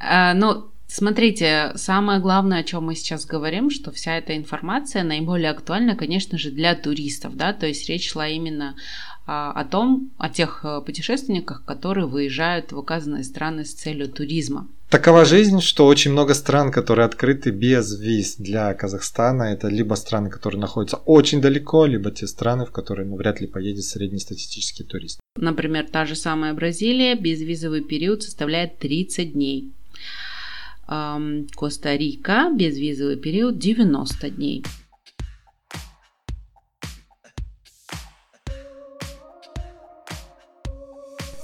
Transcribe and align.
А, 0.00 0.34
ну, 0.34 0.70
Смотрите, 0.92 1.70
самое 1.76 2.18
главное, 2.18 2.58
о 2.58 2.64
чем 2.64 2.86
мы 2.86 2.96
сейчас 2.96 3.24
говорим, 3.24 3.70
что 3.70 3.92
вся 3.92 4.18
эта 4.18 4.36
информация 4.36 5.04
наиболее 5.04 5.50
актуальна, 5.50 5.94
конечно 5.94 6.36
же, 6.36 6.50
для 6.50 6.74
туристов, 6.74 7.36
да, 7.36 7.52
то 7.52 7.64
есть 7.66 7.88
речь 7.88 8.10
шла 8.10 8.26
именно 8.26 8.74
а, 9.24 9.52
о 9.52 9.64
том, 9.64 10.10
о 10.18 10.28
тех 10.28 10.64
э, 10.64 10.80
путешественниках, 10.84 11.64
которые 11.64 12.08
выезжают 12.08 12.72
в 12.72 12.78
указанные 12.78 13.22
страны 13.22 13.64
с 13.64 13.72
целью 13.72 14.08
туризма. 14.08 14.66
Такова 14.88 15.24
жизнь, 15.24 15.60
что 15.60 15.86
очень 15.86 16.10
много 16.10 16.34
стран, 16.34 16.72
которые 16.72 17.06
открыты 17.06 17.50
без 17.52 17.96
виз 17.96 18.34
для 18.38 18.74
Казахстана. 18.74 19.44
Это 19.44 19.68
либо 19.68 19.94
страны, 19.94 20.28
которые 20.30 20.60
находятся 20.60 20.96
очень 20.96 21.40
далеко, 21.40 21.86
либо 21.86 22.10
те 22.10 22.26
страны, 22.26 22.66
в 22.66 22.72
которые 22.72 23.06
ну, 23.06 23.14
вряд 23.14 23.40
ли 23.40 23.46
поедет 23.46 23.84
среднестатистический 23.84 24.82
турист. 24.82 25.20
Например, 25.36 25.86
та 25.88 26.06
же 26.06 26.16
самая 26.16 26.52
Бразилия, 26.52 27.14
безвизовый 27.14 27.84
период 27.84 28.24
составляет 28.24 28.80
30 28.80 29.34
дней. 29.34 29.72
Коста-Рика, 30.90 32.50
безвизовый 32.52 33.16
период 33.16 33.58
90 33.58 34.30
дней. 34.30 34.64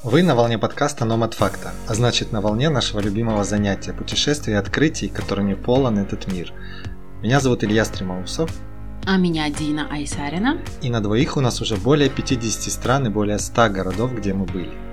Вы 0.02 0.24
на 0.24 0.34
волне 0.34 0.58
подкаста 0.58 1.04
Номад 1.04 1.34
Факта, 1.34 1.72
а 1.88 1.94
значит 1.94 2.32
на 2.32 2.40
волне 2.40 2.70
нашего 2.70 2.98
любимого 2.98 3.44
занятия– 3.44 3.92
путешествий 3.98 4.54
и 4.54 4.56
открытий, 4.56 5.08
которыми 5.08 5.54
полон 5.54 5.98
этот 5.98 6.26
мир. 6.32 6.52
Меня 7.22 7.38
зовут 7.38 7.62
Илья 7.62 7.84
Стремоусов. 7.84 8.50
А 9.04 9.16
меня 9.16 9.48
Дина 9.50 9.88
Айсарина. 9.92 10.58
И 10.82 10.90
на 10.90 11.00
двоих 11.00 11.36
у 11.36 11.40
нас 11.40 11.60
уже 11.60 11.76
более 11.76 12.10
50 12.10 12.72
стран 12.72 13.06
и 13.06 13.10
более 13.10 13.38
100 13.38 13.68
городов, 13.70 14.12
где 14.12 14.34
мы 14.34 14.44
были. 14.44 14.85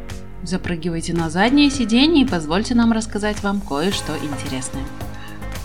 Запрыгивайте 0.44 1.14
на 1.14 1.30
заднее 1.30 1.70
сиденье 1.70 2.26
и 2.26 2.28
позвольте 2.28 2.76
нам 2.76 2.92
рассказать 2.92 3.42
вам 3.44 3.62
кое-что 3.62 4.14
интересное. 4.18 4.84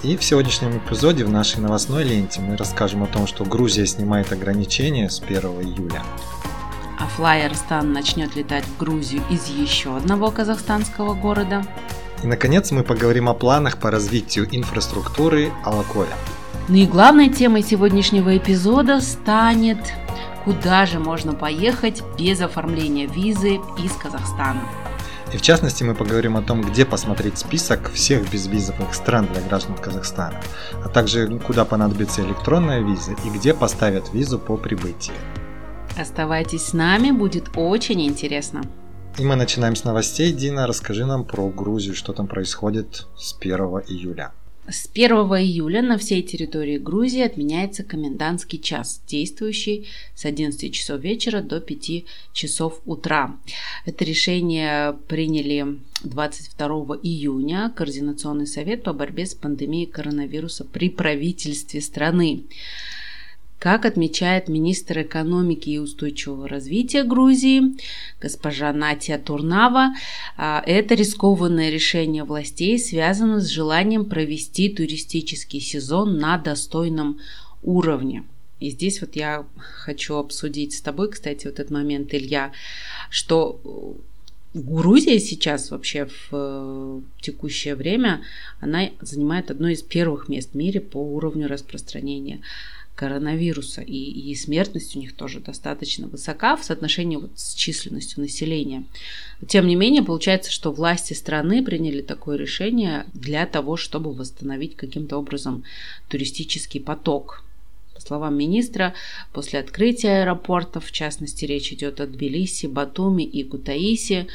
И 0.05 0.17
в 0.17 0.23
сегодняшнем 0.23 0.79
эпизоде 0.79 1.25
в 1.25 1.31
нашей 1.31 1.61
новостной 1.61 2.05
ленте 2.05 2.41
мы 2.41 2.57
расскажем 2.57 3.03
о 3.03 3.09
том, 3.09 3.27
что 3.27 3.45
Грузия 3.45 3.87
снимает 3.87 4.33
ограничения 4.33 5.11
с 5.11 5.21
1 5.21 5.41
июля. 5.41 6.05
А 7.01 7.09
Flyer 7.19 7.53
Stan 7.53 7.83
начнет 7.83 8.37
летать 8.37 8.65
в 8.65 8.79
Грузию 8.79 9.23
из 9.29 9.49
еще 9.49 9.97
одного 9.97 10.31
казахстанского 10.31 11.15
города. 11.15 11.65
И, 12.23 12.29
наконец, 12.29 12.71
мы 12.71 12.85
поговорим 12.85 13.29
о 13.29 13.35
планах 13.35 13.79
по 13.79 13.91
развитию 13.91 14.47
инфраструктуры 14.53 15.51
Алакоя. 15.65 16.15
Ну 16.69 16.77
и 16.77 16.87
главной 16.87 17.31
темой 17.31 17.65
сегодняшнего 17.65 18.37
эпизода 18.37 19.01
станет 19.01 19.79
куда 20.45 20.87
же 20.87 20.99
можно 20.99 21.35
поехать 21.35 22.03
без 22.19 22.41
оформления 22.41 23.07
визы 23.07 23.61
из 23.79 23.93
Казахстана. 23.93 24.63
И 25.33 25.37
в 25.37 25.43
частности 25.43 25.85
мы 25.85 25.95
поговорим 25.95 26.37
о 26.37 26.43
том, 26.43 26.63
где 26.63 26.87
посмотреть 26.87 27.39
список 27.39 27.93
всех 27.93 28.31
безвизовых 28.31 28.95
стран 28.95 29.29
для 29.33 29.43
граждан 29.43 29.77
Казахстана, 29.77 30.41
а 30.85 30.89
также 30.89 31.39
куда 31.41 31.65
понадобится 31.65 32.23
электронная 32.23 32.81
виза 32.81 33.13
и 33.25 33.31
где 33.31 33.53
поставят 33.53 34.13
визу 34.15 34.39
по 34.39 34.57
прибытии. 34.57 35.13
Оставайтесь 35.99 36.67
с 36.67 36.73
нами, 36.73 37.11
будет 37.11 37.51
очень 37.57 38.07
интересно. 38.07 38.63
И 39.19 39.25
мы 39.25 39.35
начинаем 39.35 39.75
с 39.75 39.85
новостей. 39.85 40.33
Дина, 40.33 40.67
расскажи 40.67 41.05
нам 41.05 41.25
про 41.25 41.49
Грузию, 41.49 41.97
что 41.97 42.13
там 42.13 42.29
происходит 42.29 43.09
с 43.17 43.37
1 43.39 43.59
июля. 43.89 44.33
С 44.71 44.87
1 44.93 45.11
июля 45.11 45.81
на 45.81 45.97
всей 45.97 46.23
территории 46.23 46.77
Грузии 46.77 47.23
отменяется 47.23 47.85
комендантский 47.85 48.59
час, 48.59 49.01
действующий 49.09 49.87
с 50.15 50.27
11 50.27 50.75
часов 50.75 51.01
вечера 51.01 51.41
до 51.41 51.59
5 51.59 52.05
часов 52.35 52.83
утра. 52.85 53.35
Это 53.87 54.05
решение 54.05 54.93
приняли 55.09 55.79
22 56.05 56.99
июня 57.03 57.73
Координационный 57.75 58.47
совет 58.47 58.83
по 58.83 58.93
борьбе 58.93 59.25
с 59.25 59.35
пандемией 59.35 59.87
коронавируса 59.87 60.67
при 60.67 60.91
правительстве 60.91 61.81
страны. 61.81 62.43
Как 63.59 63.85
отмечает 63.85 64.49
министр 64.49 65.03
экономики 65.03 65.71
и 65.71 65.79
устойчивого 65.79 66.47
развития 66.47 67.03
Грузии 67.03 67.77
госпожа 68.21 68.73
Натия 68.73 69.19
Турнава, 69.19 69.95
а, 70.37 70.63
это 70.65 70.95
рискованное 70.95 71.69
решение 71.69 72.23
властей 72.23 72.79
связано 72.79 73.41
с 73.41 73.49
желанием 73.49 74.05
провести 74.05 74.69
туристический 74.69 75.61
сезон 75.61 76.19
на 76.19 76.39
достойном 76.39 77.19
уровне. 77.63 78.25
И 78.61 78.71
здесь 78.71 79.01
вот 79.01 79.17
я 79.17 79.45
хочу 79.59 80.15
обсудить 80.17 80.75
с 80.75 80.81
тобой, 80.81 81.11
кстати, 81.11 81.47
вот 81.47 81.59
этот 81.59 81.71
момент, 81.71 82.15
Илья, 82.15 82.53
что 83.11 83.61
Грузия 84.55 85.19
сейчас 85.21 85.71
вообще 85.71 86.07
в 86.07 86.29
э, 86.33 87.01
текущее 87.21 87.75
время, 87.75 88.23
она 88.61 88.89
занимает 89.01 89.51
одно 89.51 89.69
из 89.69 89.83
первых 89.83 90.29
мест 90.29 90.53
в 90.53 90.55
мире 90.55 90.81
по 90.81 90.99
уровню 90.99 91.49
распространения 91.49 92.41
коронавируса, 92.99 93.81
и, 93.81 93.95
и 93.95 94.35
смертность 94.35 94.97
у 94.97 94.99
них 94.99 95.15
тоже 95.15 95.39
достаточно 95.39 96.09
высока 96.09 96.57
в 96.57 96.65
соотношении 96.65 97.15
вот 97.15 97.31
с 97.37 97.55
численностью 97.55 98.21
населения. 98.21 98.83
Тем 99.47 99.69
не 99.69 99.77
менее, 99.77 100.03
получается, 100.03 100.51
что 100.51 100.73
власти 100.73 101.13
страны 101.13 101.65
приняли 101.65 102.03
такое 102.03 102.37
решение 102.37 103.07
для 103.15 103.47
того, 103.47 103.77
чтобы 103.77 104.13
восстановить 104.13 104.75
каким-то 104.75 105.17
образом 105.17 105.63
туристический 106.09 106.81
поток. 106.81 107.45
По 107.95 108.01
словам 108.01 108.37
министра, 108.37 108.95
после 109.33 109.61
открытия 109.61 110.23
аэропортов, 110.23 110.87
в 110.87 110.91
частности, 110.91 111.45
речь 111.45 111.73
идет 111.73 112.01
о 112.01 112.07
Тбилиси, 112.09 112.67
Батуми 112.67 113.23
и 113.23 113.45
Кутаиси, 113.45 114.27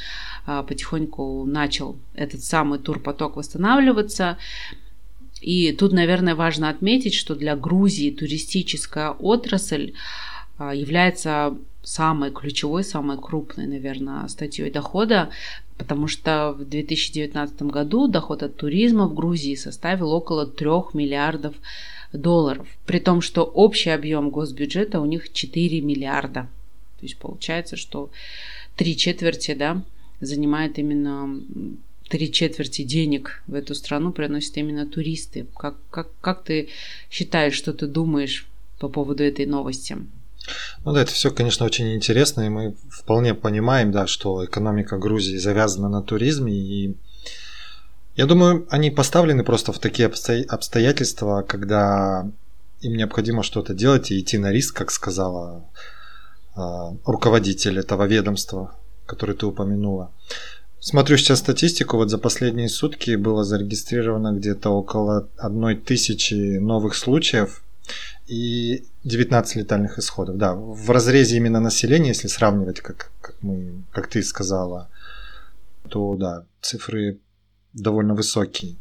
а, 0.46 0.64
потихоньку 0.64 1.44
начал 1.46 1.98
этот 2.14 2.44
самый 2.44 2.80
турпоток 2.80 3.36
восстанавливаться. 3.36 4.38
И 5.44 5.74
тут, 5.74 5.92
наверное, 5.92 6.36
важно 6.36 6.70
отметить, 6.70 7.14
что 7.14 7.36
для 7.36 7.58
Грузии 7.58 8.12
туристическая 8.12 9.12
отрасль 9.12 9.92
а, 10.58 10.74
является 10.74 11.58
самой 11.84 12.32
ключевой, 12.32 12.86
самой 12.86 13.18
крупной, 13.18 13.68
наверное, 13.68 14.26
статьей 14.30 14.72
дохода, 14.72 15.32
потому 15.78 16.08
что 16.08 16.56
в 16.58 16.64
2019 16.64 17.62
году 17.64 18.08
доход 18.08 18.42
от 18.42 18.56
туризма 18.56 19.08
в 19.08 19.14
Грузии 19.14 19.56
составил 19.56 20.14
около 20.14 20.48
3 20.48 20.70
миллиардов 20.94 21.56
долларов, 22.14 22.66
при 22.86 23.00
том, 23.00 23.20
что 23.20 23.44
общий 23.44 23.90
объем 23.90 24.30
госбюджета 24.30 25.02
у 25.02 25.06
них 25.06 25.34
4 25.34 25.82
миллиарда. 25.82 26.48
То 27.00 27.06
есть 27.06 27.18
получается, 27.18 27.76
что 27.76 28.12
три 28.78 28.96
четверти 28.96 29.54
да, 29.56 29.82
занимает 30.22 30.80
именно 30.80 31.42
три 32.14 32.32
четверти 32.32 32.84
денег 32.84 33.42
в 33.48 33.56
эту 33.56 33.74
страну 33.74 34.12
приносят 34.12 34.58
именно 34.58 34.86
туристы. 34.86 35.48
Как, 35.58 35.74
как, 35.90 36.10
как 36.22 36.44
ты 36.44 36.70
считаешь, 37.10 37.56
что 37.56 37.74
ты 37.74 37.88
думаешь 37.88 38.46
по 38.78 38.88
поводу 38.88 39.24
этой 39.24 39.48
новости? 39.48 39.98
Ну 40.86 40.94
да, 40.94 41.02
это 41.02 41.12
все, 41.12 41.32
конечно, 41.32 41.66
очень 41.66 41.96
интересно, 41.96 42.42
и 42.42 42.50
мы 42.50 42.76
вполне 42.88 43.34
понимаем, 43.34 43.92
да, 43.92 44.06
что 44.06 44.46
экономика 44.46 45.00
Грузии 45.00 45.38
завязана 45.38 45.90
на 45.90 46.04
туризме, 46.04 46.54
и 46.54 46.96
я 48.16 48.28
думаю, 48.28 48.68
они 48.70 48.92
поставлены 48.92 49.44
просто 49.44 49.74
в 49.74 49.80
такие 49.80 50.06
обстоятельства, 50.08 51.42
когда 51.42 52.30
им 52.82 52.96
необходимо 52.96 53.42
что-то 53.42 53.74
делать 53.74 54.12
и 54.12 54.20
идти 54.20 54.38
на 54.38 54.52
риск, 54.52 54.78
как 54.78 54.92
сказала 54.92 55.66
э, 56.56 56.62
руководитель 57.06 57.80
этого 57.80 58.04
ведомства, 58.06 58.76
который 59.08 59.34
ты 59.34 59.48
упомянула. 59.48 60.12
Смотрю 60.84 61.16
сейчас 61.16 61.40
статистику, 61.40 61.96
вот 61.96 62.10
за 62.10 62.18
последние 62.18 62.68
сутки 62.68 63.16
было 63.16 63.46
зарегистрировано 63.46 64.34
где-то 64.34 64.70
около 64.70 65.30
одной 65.38 65.78
тысячи 65.78 66.58
новых 66.58 66.96
случаев 66.96 67.64
и 68.28 68.84
19 69.06 69.56
летальных 69.56 69.98
исходов. 69.98 70.36
Да, 70.36 70.54
в 70.54 70.90
разрезе 70.90 71.38
именно 71.38 71.62
населения, 71.62 72.10
если 72.10 72.28
сравнивать, 72.28 72.82
как, 72.82 73.12
как, 73.22 73.36
мы, 73.40 73.86
как 73.94 74.08
ты 74.08 74.22
сказала, 74.22 74.90
то 75.88 76.16
да, 76.16 76.44
цифры 76.60 77.18
довольно 77.72 78.14
высокие. 78.14 78.76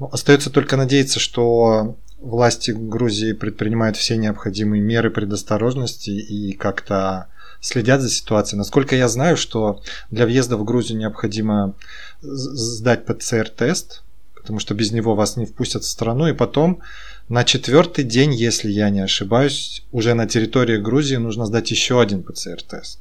Ну, 0.00 0.08
остается 0.10 0.50
только 0.50 0.76
надеяться, 0.76 1.20
что 1.20 1.96
власти 2.18 2.72
Грузии 2.72 3.32
предпринимают 3.32 3.96
все 3.96 4.16
необходимые 4.16 4.82
меры 4.82 5.10
предосторожности 5.10 6.10
и 6.10 6.52
как-то 6.54 7.28
следят 7.66 8.00
за 8.00 8.08
ситуацией. 8.08 8.58
Насколько 8.58 8.96
я 8.96 9.08
знаю, 9.08 9.36
что 9.36 9.80
для 10.10 10.24
въезда 10.24 10.56
в 10.56 10.64
Грузию 10.64 10.98
необходимо 10.98 11.74
сдать 12.22 13.04
ПЦР-тест, 13.04 14.02
потому 14.34 14.60
что 14.60 14.74
без 14.74 14.92
него 14.92 15.14
вас 15.14 15.36
не 15.36 15.46
впустят 15.46 15.82
в 15.82 15.88
страну, 15.88 16.28
и 16.28 16.32
потом 16.32 16.80
на 17.28 17.42
четвертый 17.42 18.04
день, 18.04 18.32
если 18.32 18.70
я 18.70 18.90
не 18.90 19.00
ошибаюсь, 19.00 19.82
уже 19.90 20.14
на 20.14 20.26
территории 20.26 20.76
Грузии 20.76 21.16
нужно 21.16 21.46
сдать 21.46 21.70
еще 21.70 22.00
один 22.00 22.22
ПЦР-тест. 22.22 23.00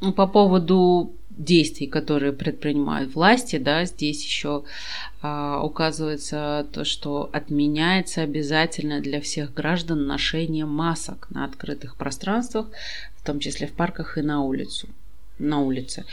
Ну, 0.00 0.12
по 0.12 0.26
поводу 0.26 1.12
действий, 1.30 1.86
которые 1.86 2.32
предпринимают 2.32 3.14
власти, 3.14 3.58
да, 3.58 3.84
здесь 3.84 4.24
еще 4.24 4.64
а, 5.22 5.62
указывается 5.62 6.66
то, 6.72 6.84
что 6.84 7.30
отменяется 7.32 8.22
обязательно 8.22 9.00
для 9.00 9.20
всех 9.20 9.52
граждан 9.54 10.06
ношение 10.06 10.64
масок 10.64 11.28
на 11.30 11.44
открытых 11.44 11.96
пространствах, 11.96 12.66
в 13.26 13.32
том 13.32 13.40
числе 13.40 13.66
в 13.66 13.72
парках 13.72 14.18
и 14.18 14.22
на 14.22 14.40
улицу. 14.40 14.86
на 15.40 15.60
улице. 15.60 16.04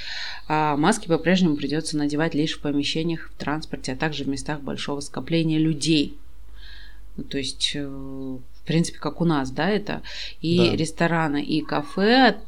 А 0.48 0.76
маски 0.76 1.08
по-прежнему 1.08 1.56
придется 1.56 1.96
надевать 1.96 2.34
лишь 2.34 2.58
в 2.58 2.60
помещениях, 2.60 3.30
в 3.30 3.38
транспорте, 3.38 3.94
а 3.94 3.96
также 3.96 4.24
в 4.24 4.28
местах 4.28 4.62
большого 4.62 5.00
скопления 5.00 5.60
людей. 5.60 6.18
Ну, 7.16 7.24
то 7.24 7.38
есть, 7.38 7.74
э, 7.76 7.86
в 7.88 8.66
принципе, 8.66 8.98
как 8.98 9.22
у 9.22 9.26
нас, 9.26 9.52
да, 9.52 9.70
это. 9.70 10.02
И 10.42 10.58
да. 10.58 10.76
рестораны, 10.76 11.44
и 11.44 11.62
кафе 11.62 12.40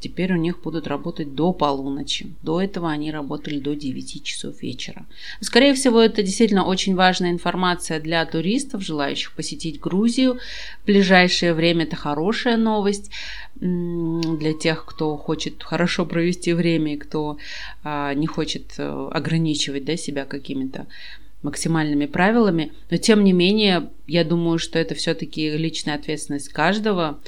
теперь 0.00 0.32
у 0.32 0.36
них 0.36 0.60
будут 0.62 0.86
работать 0.86 1.34
до 1.34 1.52
полуночи. 1.52 2.34
До 2.42 2.60
этого 2.60 2.90
они 2.90 3.10
работали 3.10 3.58
до 3.58 3.74
9 3.74 4.22
часов 4.22 4.62
вечера. 4.62 5.06
Скорее 5.40 5.74
всего, 5.74 6.00
это 6.00 6.22
действительно 6.22 6.64
очень 6.64 6.94
важная 6.94 7.30
информация 7.30 8.00
для 8.00 8.24
туристов, 8.26 8.82
желающих 8.82 9.32
посетить 9.32 9.80
Грузию. 9.80 10.38
В 10.82 10.86
ближайшее 10.86 11.54
время 11.54 11.84
это 11.84 11.96
хорошая 11.96 12.56
новость 12.56 13.10
для 13.56 14.52
тех, 14.52 14.84
кто 14.84 15.16
хочет 15.16 15.62
хорошо 15.62 16.06
провести 16.06 16.52
время 16.52 16.94
и 16.94 16.98
кто 16.98 17.38
а, 17.82 18.12
не 18.14 18.26
хочет 18.26 18.74
э, 18.78 19.08
ограничивать 19.12 19.84
да, 19.84 19.96
себя 19.96 20.24
какими-то 20.24 20.86
максимальными 21.44 22.06
правилами, 22.06 22.72
но 22.90 22.96
тем 22.96 23.22
не 23.22 23.32
менее, 23.32 23.90
я 24.06 24.24
думаю, 24.24 24.58
что 24.58 24.78
это 24.78 24.94
все-таки 24.94 25.56
личная 25.56 25.94
ответственность 25.94 26.48
каждого. 26.48 27.20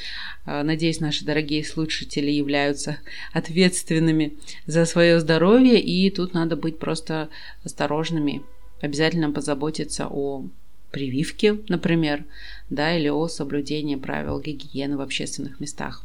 А, 0.46 0.64
надеюсь, 0.64 1.00
наши 1.00 1.24
дорогие 1.24 1.64
слушатели 1.64 2.30
являются 2.30 2.98
ответственными 3.32 4.32
за 4.66 4.86
свое 4.86 5.20
здоровье, 5.20 5.78
и 5.80 6.10
тут 6.10 6.32
надо 6.32 6.56
быть 6.56 6.78
просто 6.78 7.28
осторожными. 7.62 8.42
Обязательно 8.80 9.30
позаботиться 9.30 10.08
о 10.08 10.46
прививке, 10.90 11.58
например, 11.68 12.24
да, 12.70 12.96
или 12.96 13.08
о 13.08 13.28
соблюдении 13.28 13.96
правил 13.96 14.40
гигиены 14.40 14.96
в 14.96 15.02
общественных 15.02 15.60
местах. 15.60 16.04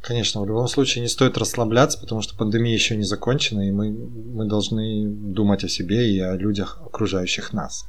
Конечно, 0.00 0.40
в 0.40 0.46
любом 0.46 0.68
случае 0.68 1.02
не 1.02 1.08
стоит 1.08 1.36
расслабляться, 1.36 1.98
потому 1.98 2.22
что 2.22 2.36
пандемия 2.36 2.72
еще 2.72 2.96
не 2.96 3.02
закончена, 3.02 3.68
и 3.68 3.72
мы, 3.72 3.90
мы 3.90 4.44
должны 4.46 5.06
думать 5.08 5.64
о 5.64 5.68
себе 5.68 6.10
и 6.10 6.20
о 6.20 6.36
людях, 6.36 6.80
окружающих 6.86 7.52
нас. 7.52 7.84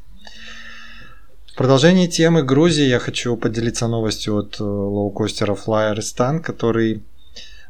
В 1.46 1.56
продолжении 1.56 2.08
темы 2.08 2.44
Грузии 2.44 2.86
я 2.88 3.00
хочу 3.00 3.36
поделиться 3.38 3.88
новостью 3.88 4.38
от 4.38 4.60
э, 4.60 4.64
лоукостера 4.64 5.56
Flyeristan, 5.56 6.40
который 6.40 7.04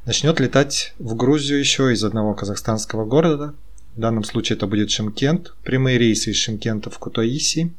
начнет 0.06 0.40
летать 0.40 0.94
в 1.00 1.16
Грузию 1.16 1.60
еще 1.60 1.92
из 1.92 2.04
одного 2.04 2.34
казахстанского 2.34 3.06
города. 3.06 3.54
В 3.96 4.00
данном 4.00 4.24
случае 4.24 4.56
это 4.58 4.68
будет 4.68 4.92
Шимкент. 4.92 5.54
Прямые 5.64 5.98
рейсы 5.98 6.32
из 6.32 6.38
Шимкента 6.38 6.90
в 6.90 7.00
Кутаиси 7.00 7.74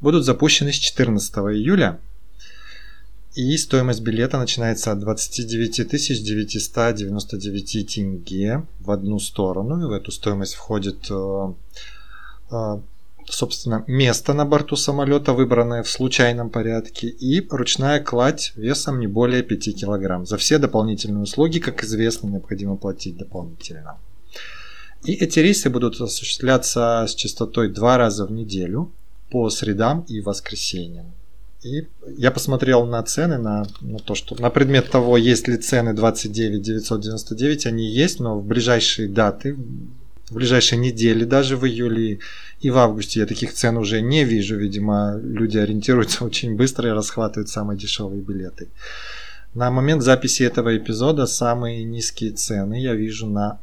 будут 0.00 0.24
запущены 0.24 0.72
с 0.72 0.76
14 0.76 1.34
июля– 1.36 1.98
и 3.36 3.56
стоимость 3.58 4.00
билета 4.00 4.38
начинается 4.38 4.92
от 4.92 4.98
29 5.00 5.88
999 6.24 7.94
тенге 7.94 8.62
в 8.80 8.90
одну 8.90 9.18
сторону. 9.18 9.82
И 9.82 9.84
в 9.86 9.92
эту 9.92 10.10
стоимость 10.10 10.54
входит, 10.54 11.10
э, 11.10 11.52
э, 12.50 12.78
собственно, 13.26 13.84
место 13.86 14.32
на 14.32 14.46
борту 14.46 14.76
самолета, 14.76 15.34
выбранное 15.34 15.82
в 15.82 15.90
случайном 15.90 16.48
порядке, 16.48 17.08
и 17.08 17.46
ручная 17.50 18.00
кладь 18.00 18.52
весом 18.56 19.00
не 19.00 19.06
более 19.06 19.42
5 19.42 19.74
кг. 19.74 20.24
За 20.24 20.38
все 20.38 20.56
дополнительные 20.56 21.22
услуги, 21.22 21.58
как 21.58 21.84
известно, 21.84 22.28
необходимо 22.28 22.76
платить 22.76 23.18
дополнительно. 23.18 23.98
И 25.04 25.12
эти 25.12 25.40
рейсы 25.40 25.68
будут 25.68 26.00
осуществляться 26.00 27.04
с 27.06 27.14
частотой 27.14 27.68
два 27.68 27.98
раза 27.98 28.24
в 28.24 28.32
неделю 28.32 28.90
по 29.30 29.50
средам 29.50 30.06
и 30.08 30.22
воскресеньям. 30.22 31.12
И 31.66 31.88
я 32.16 32.30
посмотрел 32.30 32.86
на 32.86 33.02
цены, 33.02 33.38
на, 33.38 33.66
на 33.80 33.98
то, 33.98 34.14
что 34.14 34.40
на 34.40 34.50
предмет 34.50 34.88
того, 34.90 35.16
есть 35.16 35.48
ли 35.48 35.56
цены 35.56 35.94
29 35.94 36.62
999, 36.62 37.66
они 37.66 37.84
есть, 37.84 38.20
но 38.20 38.38
в 38.38 38.46
ближайшие 38.46 39.08
даты, 39.08 39.56
в 40.28 40.34
ближайшие 40.34 40.78
недели, 40.78 41.24
даже 41.24 41.56
в 41.56 41.66
июле 41.66 42.20
и 42.60 42.70
в 42.70 42.78
августе 42.78 43.20
я 43.20 43.26
таких 43.26 43.52
цен 43.52 43.76
уже 43.76 44.00
не 44.00 44.24
вижу. 44.24 44.56
Видимо, 44.56 45.18
люди 45.20 45.58
ориентируются 45.58 46.24
очень 46.30 46.54
быстро 46.56 46.88
и 46.88 46.92
расхватывают 46.92 47.48
самые 47.48 47.76
дешевые 47.76 48.22
билеты. 48.22 48.68
На 49.54 49.70
момент 49.70 50.02
записи 50.02 50.44
этого 50.44 50.76
эпизода 50.76 51.26
самые 51.26 51.82
низкие 51.82 52.30
цены 52.30 52.80
я 52.80 52.94
вижу 52.94 53.26
на 53.26 53.58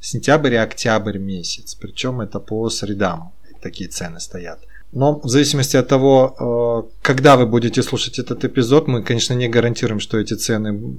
сентябрь 0.00 0.54
и 0.54 0.56
октябрь 0.56 1.18
месяц. 1.18 1.74
Причем 1.74 2.20
это 2.20 2.38
по 2.38 2.70
средам 2.70 3.32
такие 3.60 3.90
цены 3.90 4.20
стоят. 4.20 4.60
Но 4.92 5.20
в 5.20 5.28
зависимости 5.28 5.76
от 5.76 5.88
того, 5.88 6.86
э, 6.88 7.02
когда 7.02 7.36
вы 7.36 7.46
будете 7.46 7.82
слушать 7.82 8.18
этот 8.18 8.44
эпизод, 8.44 8.88
мы, 8.88 9.02
конечно, 9.02 9.34
не 9.34 9.48
гарантируем, 9.48 10.00
что 10.00 10.18
эти 10.18 10.34
цены 10.34 10.96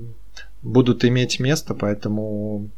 будут 0.61 1.03
иметь 1.03 1.39
место, 1.39 1.73
поэтому 1.73 2.69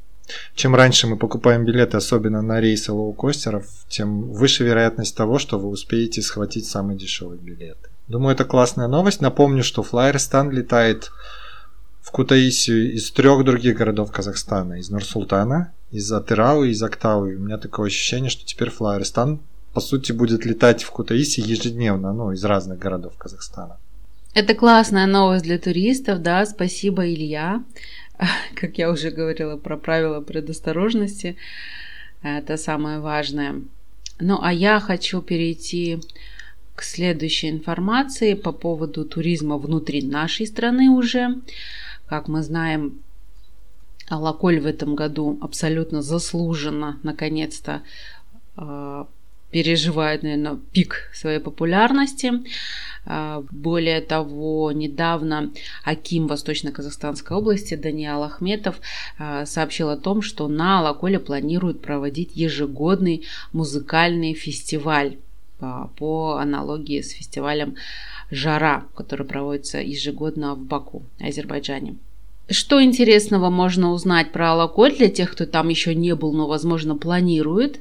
чем 0.55 0.75
раньше 0.75 1.07
мы 1.07 1.17
покупаем 1.17 1.65
билеты, 1.65 1.97
особенно 1.97 2.41
на 2.41 2.61
рейсы 2.61 2.91
лоукостеров, 2.91 3.65
тем 3.89 4.31
выше 4.31 4.63
вероятность 4.63 5.15
того, 5.15 5.37
что 5.37 5.59
вы 5.59 5.67
успеете 5.67 6.21
схватить 6.21 6.65
самые 6.65 6.97
дешевые 6.97 7.39
билеты. 7.39 7.89
Думаю, 8.07 8.33
это 8.33 8.45
классная 8.45 8.87
новость. 8.87 9.21
Напомню, 9.21 9.63
что 9.63 9.81
Flyerstan 9.81 10.51
летает 10.51 11.11
в 12.01 12.11
Кутаисию 12.11 12.93
из 12.93 13.11
трех 13.11 13.43
других 13.43 13.77
городов 13.77 14.11
Казахстана. 14.11 14.79
Из 14.79 14.89
Нур-Султана, 14.89 15.73
из 15.91 16.11
Атырау 16.11 16.63
и 16.63 16.71
из 16.71 16.81
Актауи. 16.81 17.35
У 17.35 17.39
меня 17.39 17.57
такое 17.57 17.87
ощущение, 17.87 18.29
что 18.29 18.45
теперь 18.45 18.69
Flyerstan 18.69 19.39
по 19.73 19.81
сути, 19.81 20.11
будет 20.11 20.45
летать 20.45 20.83
в 20.83 20.91
Кутаиси 20.91 21.41
ежедневно, 21.41 22.13
ну, 22.13 22.31
из 22.31 22.43
разных 22.45 22.79
городов 22.79 23.13
Казахстана. 23.17 23.77
Это 24.33 24.55
классная 24.55 25.07
новость 25.07 25.43
для 25.43 25.59
туристов, 25.59 26.21
да, 26.21 26.45
спасибо, 26.45 27.07
Илья. 27.07 27.63
Как 28.55 28.77
я 28.77 28.91
уже 28.91 29.09
говорила 29.11 29.57
про 29.57 29.77
правила 29.77 30.21
предосторожности, 30.21 31.37
это 32.21 32.57
самое 32.57 32.99
важное. 32.99 33.61
Ну, 34.19 34.39
а 34.41 34.53
я 34.53 34.79
хочу 34.79 35.21
перейти 35.21 35.99
к 36.75 36.83
следующей 36.83 37.49
информации 37.49 38.33
по 38.33 38.51
поводу 38.51 39.05
туризма 39.05 39.57
внутри 39.57 40.01
нашей 40.01 40.47
страны 40.47 40.89
уже. 40.89 41.41
Как 42.07 42.27
мы 42.27 42.43
знаем, 42.43 42.99
Алаколь 44.07 44.59
в 44.59 44.65
этом 44.65 44.95
году 44.95 45.37
абсолютно 45.41 46.01
заслуженно, 46.01 46.99
наконец-то, 47.03 47.81
а, 48.55 49.07
переживает, 49.53 50.23
наверное, 50.23 50.57
пик 50.71 51.11
своей 51.13 51.39
популярности. 51.39 52.33
А, 53.05 53.43
более 53.51 54.01
того, 54.01 54.71
недавно 54.71 55.51
Аким 55.83 56.27
Восточно-Казахстанской 56.27 57.37
области 57.37 57.75
Даниал 57.75 58.23
Ахметов 58.23 58.81
а, 59.19 59.45
сообщил 59.45 59.89
о 59.89 59.97
том, 59.97 60.23
что 60.23 60.47
на 60.47 60.79
Алаколе 60.79 61.19
планируют 61.19 61.81
проводить 61.81 62.31
ежегодный 62.33 63.25
музыкальный 63.51 64.33
фестиваль 64.33 65.17
а, 65.59 65.89
по 65.97 66.37
аналогии 66.37 67.01
с 67.01 67.11
фестивалем 67.11 67.75
«Жара», 68.31 68.85
который 68.95 69.27
проводится 69.27 69.77
ежегодно 69.77 70.55
в 70.55 70.63
Баку, 70.65 71.03
Азербайджане. 71.19 71.97
Что 72.49 72.83
интересного 72.83 73.51
можно 73.51 73.91
узнать 73.91 74.31
про 74.31 74.53
Алаколь 74.53 74.95
для 74.97 75.09
тех, 75.09 75.31
кто 75.31 75.45
там 75.45 75.69
еще 75.69 75.93
не 75.93 76.15
был, 76.15 76.33
но, 76.33 76.47
возможно, 76.47 76.97
планирует? 76.97 77.79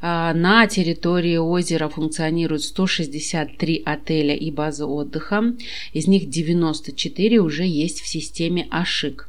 А, 0.00 0.34
на 0.34 0.66
территории 0.66 1.36
озера 1.36 1.88
функционируют 1.88 2.62
163 2.62 3.82
отеля 3.84 4.34
и 4.34 4.50
базы 4.50 4.84
отдыха. 4.84 5.54
Из 5.92 6.06
них 6.06 6.28
94 6.28 7.40
уже 7.40 7.64
есть 7.64 8.00
в 8.00 8.06
системе 8.06 8.66
АШИК. 8.70 9.28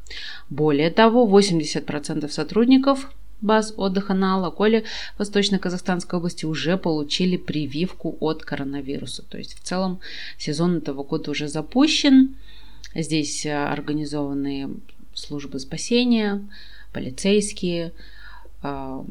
Более 0.50 0.92
того, 0.92 1.28
80% 1.28 2.30
сотрудников 2.30 3.12
баз 3.42 3.74
отдыха 3.78 4.14
на 4.14 4.36
Алаколе 4.36 4.84
Восточно-Казахстанской 5.18 6.18
области 6.18 6.46
уже 6.46 6.78
получили 6.78 7.38
прививку 7.38 8.18
от 8.20 8.44
коронавируса. 8.44 9.24
То 9.24 9.38
есть 9.38 9.58
в 9.60 9.64
целом 9.64 10.00
сезон 10.38 10.78
этого 10.78 11.04
года 11.04 11.32
уже 11.32 11.48
запущен. 11.48 12.36
Здесь 12.96 13.46
а, 13.46 13.72
организованы 13.72 14.70
службы 15.14 15.60
спасения, 15.60 16.42
полицейские, 16.94 17.92
а, 18.62 19.06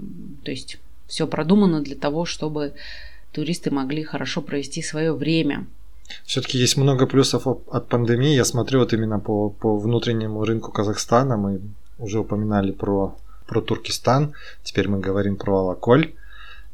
то 0.45 0.51
есть 0.51 0.79
все 1.07 1.27
продумано 1.27 1.81
для 1.83 1.97
того, 1.97 2.25
чтобы 2.25 2.75
туристы 3.33 3.71
могли 3.71 4.03
хорошо 4.03 4.43
провести 4.43 4.83
свое 4.83 5.13
время. 5.13 5.67
Все-таки 6.25 6.59
есть 6.59 6.77
много 6.77 7.07
плюсов 7.07 7.47
от 7.47 7.89
пандемии. 7.89 8.35
Я 8.35 8.45
смотрю 8.45 8.81
вот 8.81 8.93
именно 8.93 9.19
по, 9.19 9.51
по 9.51 9.77
внутреннему 9.77 10.45
рынку 10.45 10.73
Казахстана. 10.73 11.37
Мы 11.37 11.61
уже 11.99 12.21
упоминали 12.21 12.73
про, 12.73 13.17
про 13.47 13.61
Туркестан. 13.61 14.35
Теперь 14.63 14.89
мы 14.89 15.01
говорим 15.01 15.37
про 15.37 15.59
Алаколь. 15.59 16.15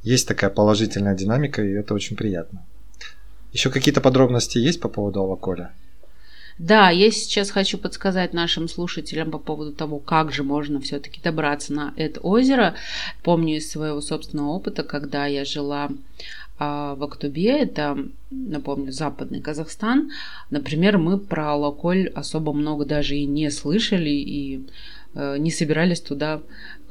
Есть 0.03 0.29
такая 0.29 0.51
положительная 0.51 1.15
динамика, 1.15 1.63
и 1.63 1.73
это 1.73 1.95
очень 1.95 2.17
приятно. 2.17 2.63
Еще 3.53 3.71
какие-то 3.71 4.01
подробности 4.01 4.59
есть 4.59 4.81
по 4.81 4.89
поводу 4.89 5.21
Алаколя? 5.21 5.73
Да, 6.63 6.91
я 6.91 7.11
сейчас 7.11 7.51
хочу 7.51 7.77
подсказать 7.77 8.35
нашим 8.35 8.69
слушателям 8.69 9.33
по 9.33 9.39
поводу 9.39 9.73
того, 9.73 9.99
как 9.99 10.31
же 10.31 10.45
можно 10.45 10.79
все-таки 10.79 11.21
добраться 11.21 11.73
на 11.73 11.93
это 11.97 12.21
озеро. 12.21 12.77
Помню 13.25 13.57
из 13.57 13.69
своего 13.69 14.01
собственного 14.01 14.51
опыта, 14.51 14.85
когда 14.85 15.27
я 15.27 15.45
жила 15.45 15.91
а, 16.61 16.95
в 16.95 17.03
Актубе, 17.03 17.63
это, 17.63 17.99
напомню, 18.31 18.93
западный 18.93 19.41
Казахстан, 19.41 20.13
например, 20.51 20.99
мы 20.99 21.19
про 21.19 21.55
Алаколь 21.55 22.07
особо 22.15 22.53
много 22.53 22.85
даже 22.85 23.17
и 23.17 23.27
не 23.27 23.51
слышали, 23.51 24.11
и 24.11 24.65
э, 25.15 25.39
не 25.39 25.51
собирались 25.51 26.01
туда 26.01 26.43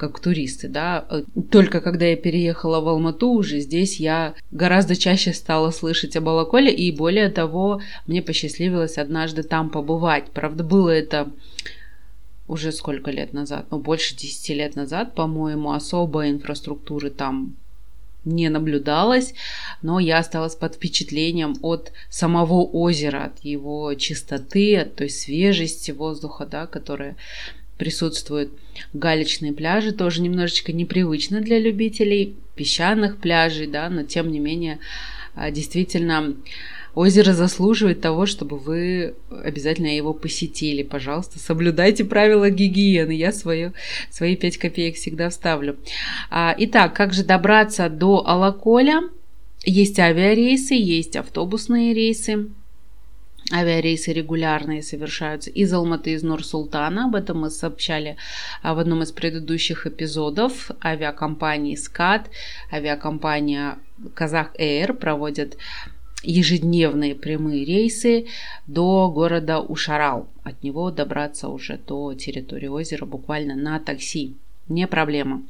как 0.02 0.20
туристы, 0.20 0.68
да. 0.68 1.06
Только 1.52 1.80
когда 1.80 2.08
я 2.08 2.16
переехала 2.16 2.82
в 2.82 2.88
Алмату, 2.88 3.30
уже 3.30 3.60
здесь 3.60 4.00
я 4.00 4.34
гораздо 4.50 4.96
чаще 4.96 5.32
стала 5.32 5.70
слышать 5.70 6.16
об 6.16 6.28
Алаколе, 6.28 6.74
и 6.74 6.92
более 6.92 7.30
того, 7.30 7.82
мне 8.08 8.24
посчастливилось 8.24 8.98
однажды 8.98 9.44
там 9.44 9.70
побывать. 9.70 10.32
Правда, 10.32 10.64
было 10.64 10.90
это 10.90 11.32
уже 12.48 12.72
сколько 12.72 13.12
лет 13.12 13.32
назад, 13.32 13.68
ну, 13.70 13.78
больше 13.78 14.16
10 14.16 14.50
лет 14.50 14.76
назад, 14.76 15.14
по-моему, 15.14 15.72
особой 15.72 16.32
инфраструктуры 16.32 17.12
там 17.12 17.56
не 18.26 18.50
наблюдалось, 18.50 19.36
но 19.84 20.00
я 20.00 20.18
осталась 20.18 20.56
под 20.56 20.76
впечатлением 20.76 21.56
от 21.62 21.92
самого 22.10 22.64
озера, 22.64 23.26
от 23.26 23.46
его 23.46 23.94
чистоты, 23.94 24.78
от 24.78 24.96
той 24.96 25.10
свежести 25.10 25.92
воздуха, 25.92 26.48
да, 26.48 26.66
которая 26.66 27.16
присутствует. 27.82 28.52
Галечные 28.94 29.54
пляжи 29.54 29.92
тоже 29.92 30.22
немножечко 30.22 30.72
непривычно 30.72 31.42
для 31.42 31.58
любителей 31.58 32.36
песчаных 32.54 33.18
пляжей, 33.18 33.66
да, 33.66 33.90
но 33.90 34.04
тем 34.04 34.32
не 34.32 34.38
менее 34.38 34.78
а, 35.34 35.50
действительно 35.50 36.36
озеро 36.94 37.34
заслуживает 37.34 38.00
того, 38.00 38.28
чтобы 38.28 38.60
вы 38.60 39.16
обязательно 39.44 39.88
его 39.88 40.14
посетили. 40.14 40.84
Пожалуйста, 40.84 41.40
соблюдайте 41.40 42.06
правила 42.06 42.52
гигиены. 42.52 43.14
Я 43.14 43.32
свое, 43.32 43.74
свои 44.12 44.36
5 44.36 44.58
копеек 44.58 44.96
всегда 44.96 45.32
вставлю. 45.32 45.80
А, 46.30 46.54
итак, 46.60 46.96
как 46.96 47.14
же 47.14 47.24
добраться 47.24 47.90
до 47.90 48.24
Алаколя? 48.28 49.02
Есть 49.66 49.98
авиарейсы, 49.98 50.76
есть 50.76 51.16
автобусные 51.16 51.96
рейсы. 51.96 52.46
Авиарейсы 53.54 54.14
регулярные 54.14 54.82
совершаются 54.82 55.50
из 55.50 55.74
Алматы, 55.74 56.12
из 56.12 56.24
Нур-Султана. 56.24 57.06
Об 57.06 57.16
этом 57.16 57.42
мы 57.42 57.50
сообщали 57.50 58.16
а, 58.62 58.74
в 58.74 58.80
одном 58.80 59.04
из 59.04 59.12
предыдущих 59.12 59.86
эпизодов. 59.86 60.72
Авиакомпании 60.84 61.76
«СКАТ», 61.76 62.30
авиакомпания 62.72 63.78
«Казах 64.14 64.52
Эйр» 64.58 64.94
проводят 64.94 65.58
ежедневные 66.24 67.16
прямые 67.16 67.66
рейсы 67.66 68.28
до 68.68 69.10
города 69.10 69.60
Ушарал. 69.60 70.30
От 70.44 70.64
него 70.64 70.92
добраться 70.92 71.50
уже 71.50 71.78
до 71.78 72.14
территории 72.14 72.68
озера 72.68 73.06
буквально 73.06 73.56
на 73.56 73.80
такси. 73.80 74.36
Не 74.70 74.88
проблема. 74.88 75.44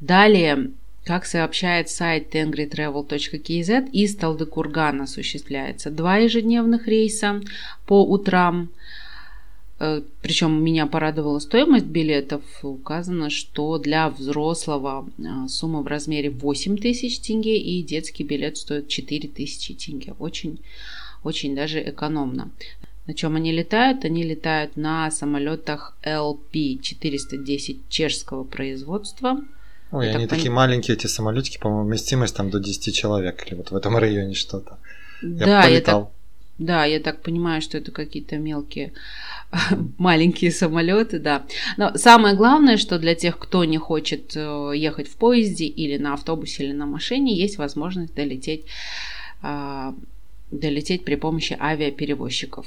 Далее, 0.00 0.70
как 1.06 1.24
сообщает 1.24 1.88
сайт 1.88 2.34
tengritravel.kz, 2.34 3.90
из 3.92 4.16
Талдыкургана 4.16 5.04
осуществляется 5.04 5.90
два 5.90 6.16
ежедневных 6.18 6.86
рейса 6.88 7.40
по 7.86 8.04
утрам– 8.04 8.68
Э, 9.78 10.02
Причем 10.22 10.62
меня 10.62 10.86
порадовала 10.86 11.38
стоимость 11.38 11.86
билетов. 11.86 12.42
Указано, 12.62 13.30
что 13.30 13.78
для 13.78 14.08
взрослого 14.08 15.08
э, 15.18 15.48
сумма 15.48 15.82
в 15.82 15.86
размере 15.86 16.30
8 16.30 16.78
тысяч 16.78 17.18
тенге 17.20 17.58
и 17.58 17.82
детский 17.82 18.24
билет 18.24 18.56
стоит 18.56 18.88
4 18.88 19.28
тысячи 19.28 19.74
тенге. 19.74 20.14
Очень, 20.18 20.60
очень 21.24 21.54
даже 21.54 21.82
экономно. 21.82 22.50
На 23.06 23.14
чем 23.14 23.36
они 23.36 23.52
летают? 23.52 24.04
Они 24.04 24.24
летают 24.24 24.76
на 24.76 25.10
самолетах 25.10 25.96
LP-410 26.02 27.80
чешского 27.88 28.44
производства. 28.44 29.44
Ой, 29.96 30.10
они 30.10 30.26
такие 30.26 30.50
маленькие, 30.50 30.96
эти 30.96 31.06
самолетики, 31.06 31.58
по-моему, 31.58 31.88
вместимость 31.88 32.36
там 32.36 32.50
до 32.50 32.60
10 32.60 32.94
человек 32.94 33.46
или 33.46 33.54
вот 33.54 33.70
в 33.70 33.76
этом 33.76 33.96
районе 33.96 34.34
что-то. 34.34 34.78
Да, 35.22 35.64
я, 35.64 35.68
я 35.68 35.80
так, 35.80 36.08
да, 36.58 36.84
я 36.84 37.00
так 37.00 37.22
понимаю, 37.22 37.62
что 37.62 37.78
это 37.78 37.92
какие-то 37.92 38.36
мелкие 38.36 38.92
маленькие 39.98 40.50
самолеты, 40.50 41.18
да. 41.18 41.46
Но 41.76 41.96
самое 41.96 42.34
главное, 42.34 42.76
что 42.76 42.98
для 42.98 43.14
тех, 43.14 43.38
кто 43.38 43.64
не 43.64 43.78
хочет 43.78 44.36
э, 44.36 44.72
ехать 44.74 45.08
в 45.08 45.16
поезде 45.16 45.64
или 45.64 45.96
на 45.96 46.12
автобусе 46.12 46.64
или 46.64 46.72
на 46.72 46.86
машине, 46.86 47.34
есть 47.34 47.56
возможность 47.56 48.14
долететь, 48.14 48.64
а, 49.42 49.94
долететь 50.50 51.04
при 51.04 51.14
помощи 51.14 51.56
авиаперевозчиков. 51.58 52.66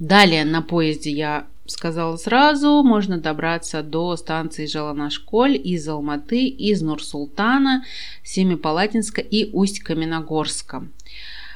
Далее 0.00 0.46
на 0.46 0.62
поезде 0.62 1.10
я 1.10 1.46
сказала 1.66 2.16
сразу, 2.16 2.82
можно 2.82 3.18
добраться 3.18 3.82
до 3.82 4.16
станции 4.16 4.64
Жаланашколь 4.64 5.60
из 5.62 5.86
Алматы, 5.86 6.46
из 6.46 6.80
Нур-Султана, 6.80 7.84
Семипалатинска 8.24 9.20
и 9.20 9.50
Усть-Каменогорска. 9.52 10.88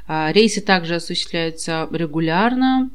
А, 0.07 0.31
рейсы 0.31 0.61
также 0.61 0.97
осуществляются 0.97 1.89
регулярно, 1.91 2.91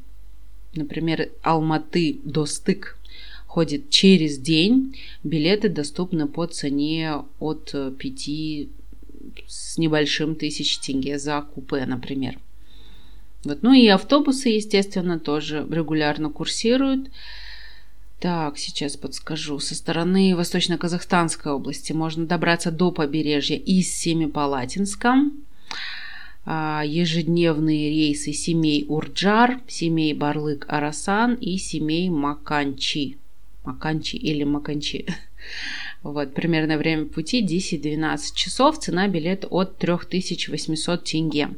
например, 0.76 1.30
Алматы 1.42 2.20
до 2.24 2.46
Стык 2.46 3.00
ходит 3.48 3.90
через 3.90 4.38
день. 4.38 4.96
Билеты 5.24 5.68
доступны 5.70 6.28
по 6.28 6.46
цене 6.46 7.24
от 7.40 7.74
5 7.98 8.30
с 9.48 9.78
небольшим 9.80 10.36
тысяч 10.36 10.78
тенге 10.78 11.18
за 11.18 11.42
купе, 11.42 11.88
например. 11.88 12.38
Вот. 13.44 13.60
Ну 13.62 13.74
и 13.74 13.88
автобусы, 13.88 14.50
естественно, 14.50 15.20
тоже 15.20 15.66
регулярно 15.70 16.30
курсируют. 16.30 17.10
Так, 18.20 18.58
сейчас 18.58 18.98
подскажу. 18.98 19.60
Со 19.60 19.76
стороны 19.76 20.36
Восточно-Казахстанской 20.36 21.54
области 21.54 21.94
можно 21.94 22.26
добраться 22.26 22.70
до 22.70 22.92
побережья 22.92 23.56
из 23.56 23.94
Семипалатинска. 23.96 25.16
А, 26.46 26.84
ежедневные 26.86 27.90
рейсы 27.90 28.34
семей 28.34 28.86
Урджар, 28.90 29.62
семей 29.68 30.14
Барлык-Арасан 30.14 31.36
и 31.36 31.58
семей 31.58 32.10
Маканчи. 32.10 33.18
Маканчи 33.64 34.16
или 34.16 34.44
Маканчи. 34.44 35.06
Вот, 36.04 36.34
примерное 36.34 36.78
время 36.78 37.06
пути 37.06 37.46
10-12 37.46 38.34
часов, 38.34 38.80
цена 38.80 39.08
билета 39.08 39.48
от 39.48 39.78
3800 39.78 41.04
тенге. 41.04 41.50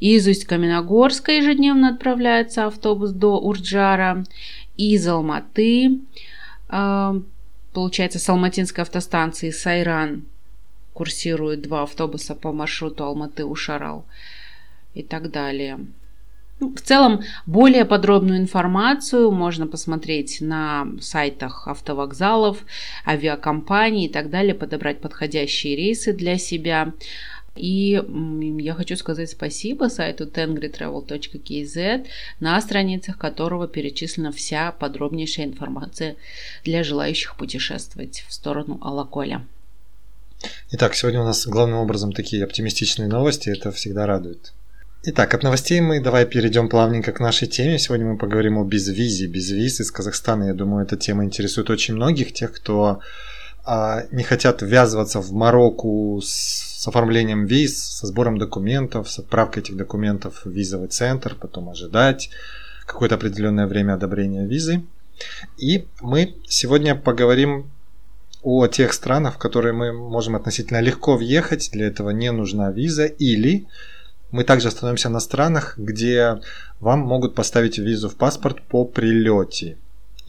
Из 0.00 0.26
Усть-Каменогорска 0.26 1.32
ежедневно 1.32 1.90
отправляется 1.90 2.66
автобус 2.66 3.12
до 3.12 3.38
Урджара. 3.38 4.24
Из 4.76 5.06
Алматы, 5.06 6.00
а, 6.68 7.16
получается, 7.74 8.18
с 8.18 8.28
Алматинской 8.28 8.82
автостанции 8.82 9.50
Сайран 9.50 10.24
курсируют 10.94 11.62
два 11.62 11.82
автобуса 11.82 12.34
по 12.34 12.50
маршруту 12.52 13.04
Алматы-Ушарал 13.04 14.04
и 14.94 15.02
так 15.02 15.30
далее. 15.30 15.78
Ну, 16.60 16.74
в 16.74 16.80
целом, 16.80 17.22
более 17.46 17.86
подробную 17.86 18.38
информацию 18.38 19.30
можно 19.30 19.66
посмотреть 19.66 20.42
на 20.42 20.88
сайтах 21.00 21.66
автовокзалов, 21.66 22.58
авиакомпаний 23.06 24.06
и 24.06 24.08
так 24.10 24.28
далее, 24.28 24.54
подобрать 24.54 25.00
подходящие 25.00 25.74
рейсы 25.74 26.12
для 26.12 26.36
себя. 26.36 26.92
И 27.56 28.00
я 28.58 28.74
хочу 28.74 28.96
сказать 28.96 29.30
спасибо 29.30 29.88
сайту 29.88 30.24
tengritravel.kz, 30.24 32.06
на 32.38 32.60
страницах 32.60 33.18
которого 33.18 33.66
перечислена 33.66 34.30
вся 34.32 34.72
подробнейшая 34.72 35.46
информация 35.46 36.16
для 36.64 36.84
желающих 36.84 37.36
путешествовать 37.36 38.24
в 38.28 38.32
сторону 38.32 38.78
Алаколя. 38.82 39.46
Итак, 40.70 40.94
сегодня 40.94 41.20
у 41.20 41.24
нас 41.24 41.46
главным 41.46 41.78
образом 41.78 42.12
такие 42.12 42.44
оптимистичные 42.44 43.08
новости, 43.08 43.50
это 43.50 43.72
всегда 43.72 44.06
радует. 44.06 44.52
Итак, 45.02 45.32
от 45.34 45.42
новостей 45.42 45.80
мы 45.80 46.00
давай 46.00 46.26
перейдем 46.26 46.68
плавненько 46.68 47.12
к 47.12 47.20
нашей 47.20 47.48
теме. 47.48 47.78
Сегодня 47.78 48.06
мы 48.06 48.18
поговорим 48.18 48.58
о 48.58 48.64
безвизе, 48.64 49.26
безвиз 49.26 49.80
из 49.80 49.90
Казахстана. 49.90 50.44
Я 50.44 50.54
думаю, 50.54 50.84
эта 50.84 50.96
тема 50.98 51.24
интересует 51.24 51.70
очень 51.70 51.94
многих, 51.94 52.34
тех, 52.34 52.52
кто 52.52 53.00
не 54.10 54.22
хотят 54.22 54.62
ввязываться 54.62 55.20
в 55.20 55.32
Марокко 55.32 56.20
с, 56.20 56.80
с 56.82 56.88
оформлением 56.88 57.46
виз, 57.46 57.78
со 57.78 58.06
сбором 58.06 58.38
документов, 58.38 59.10
с 59.10 59.18
отправкой 59.18 59.62
этих 59.62 59.76
документов 59.76 60.42
в 60.44 60.50
визовый 60.50 60.88
центр, 60.88 61.34
потом 61.34 61.68
ожидать 61.68 62.30
какое-то 62.86 63.16
определенное 63.16 63.66
время 63.66 63.94
одобрения 63.94 64.46
визы. 64.46 64.82
И 65.58 65.86
мы 66.00 66.34
сегодня 66.48 66.94
поговорим 66.94 67.70
о 68.42 68.66
тех 68.66 68.92
странах, 68.92 69.34
в 69.34 69.38
которые 69.38 69.72
мы 69.72 69.92
можем 69.92 70.34
относительно 70.34 70.80
легко 70.80 71.16
въехать, 71.16 71.70
для 71.72 71.86
этого 71.86 72.10
не 72.10 72.32
нужна 72.32 72.70
виза, 72.70 73.04
или 73.04 73.66
мы 74.30 74.44
также 74.44 74.68
остановимся 74.68 75.08
на 75.08 75.20
странах, 75.20 75.74
где 75.76 76.40
вам 76.78 77.00
могут 77.00 77.34
поставить 77.34 77.78
визу 77.78 78.08
в 78.08 78.16
паспорт 78.16 78.62
по 78.62 78.84
прилете. 78.84 79.76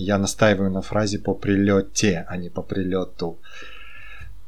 Я 0.02 0.18
настаиваю 0.18 0.72
на 0.72 0.82
фразе 0.82 1.20
по 1.20 1.34
прилете, 1.34 2.26
а 2.30 2.38
не 2.38 2.50
по 2.50 2.62
прилету. 2.62 3.38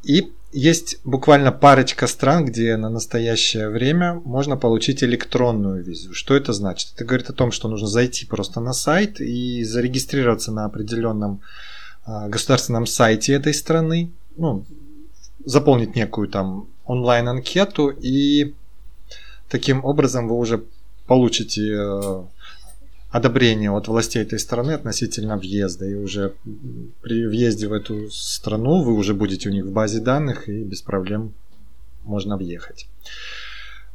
И 0.03 0.31
есть 0.51 0.99
буквально 1.03 1.51
парочка 1.51 2.07
стран, 2.07 2.45
где 2.45 2.77
на 2.77 2.89
настоящее 2.89 3.69
время 3.69 4.21
можно 4.25 4.55
получить 4.55 5.03
электронную 5.03 5.83
визу. 5.83 6.13
Что 6.13 6.35
это 6.35 6.53
значит? 6.53 6.91
Это 6.95 7.05
говорит 7.05 7.29
о 7.29 7.33
том, 7.33 7.51
что 7.51 7.67
нужно 7.67 7.87
зайти 7.87 8.25
просто 8.25 8.59
на 8.59 8.73
сайт 8.73 9.19
и 9.19 9.63
зарегистрироваться 9.63 10.51
на 10.51 10.65
определенном 10.65 11.41
а, 12.05 12.27
государственном 12.27 12.85
сайте 12.85 13.33
этой 13.33 13.53
страны, 13.53 14.11
ну, 14.37 14.65
заполнить 15.45 15.95
некую 15.95 16.27
там 16.27 16.67
онлайн-анкету, 16.85 17.89
и 17.89 18.53
таким 19.49 19.83
образом 19.83 20.27
вы 20.27 20.37
уже 20.37 20.63
получите 21.07 21.73
э, 21.73 22.23
одобрение 23.13 23.69
от 23.69 23.87
властей 23.87 24.23
этой 24.23 24.39
страны 24.39 24.71
относительно 24.71 25.37
въезда. 25.37 25.85
И 25.85 25.93
уже 25.93 26.33
при 27.01 27.27
въезде 27.27 27.67
в 27.67 27.73
эту 27.73 28.09
страну 28.09 28.81
вы 28.81 28.93
уже 28.93 29.13
будете 29.13 29.49
у 29.49 29.51
них 29.51 29.65
в 29.65 29.71
базе 29.71 30.01
данных 30.01 30.49
и 30.49 30.63
без 30.63 30.81
проблем 30.81 31.33
можно 32.03 32.37
въехать. 32.37 32.87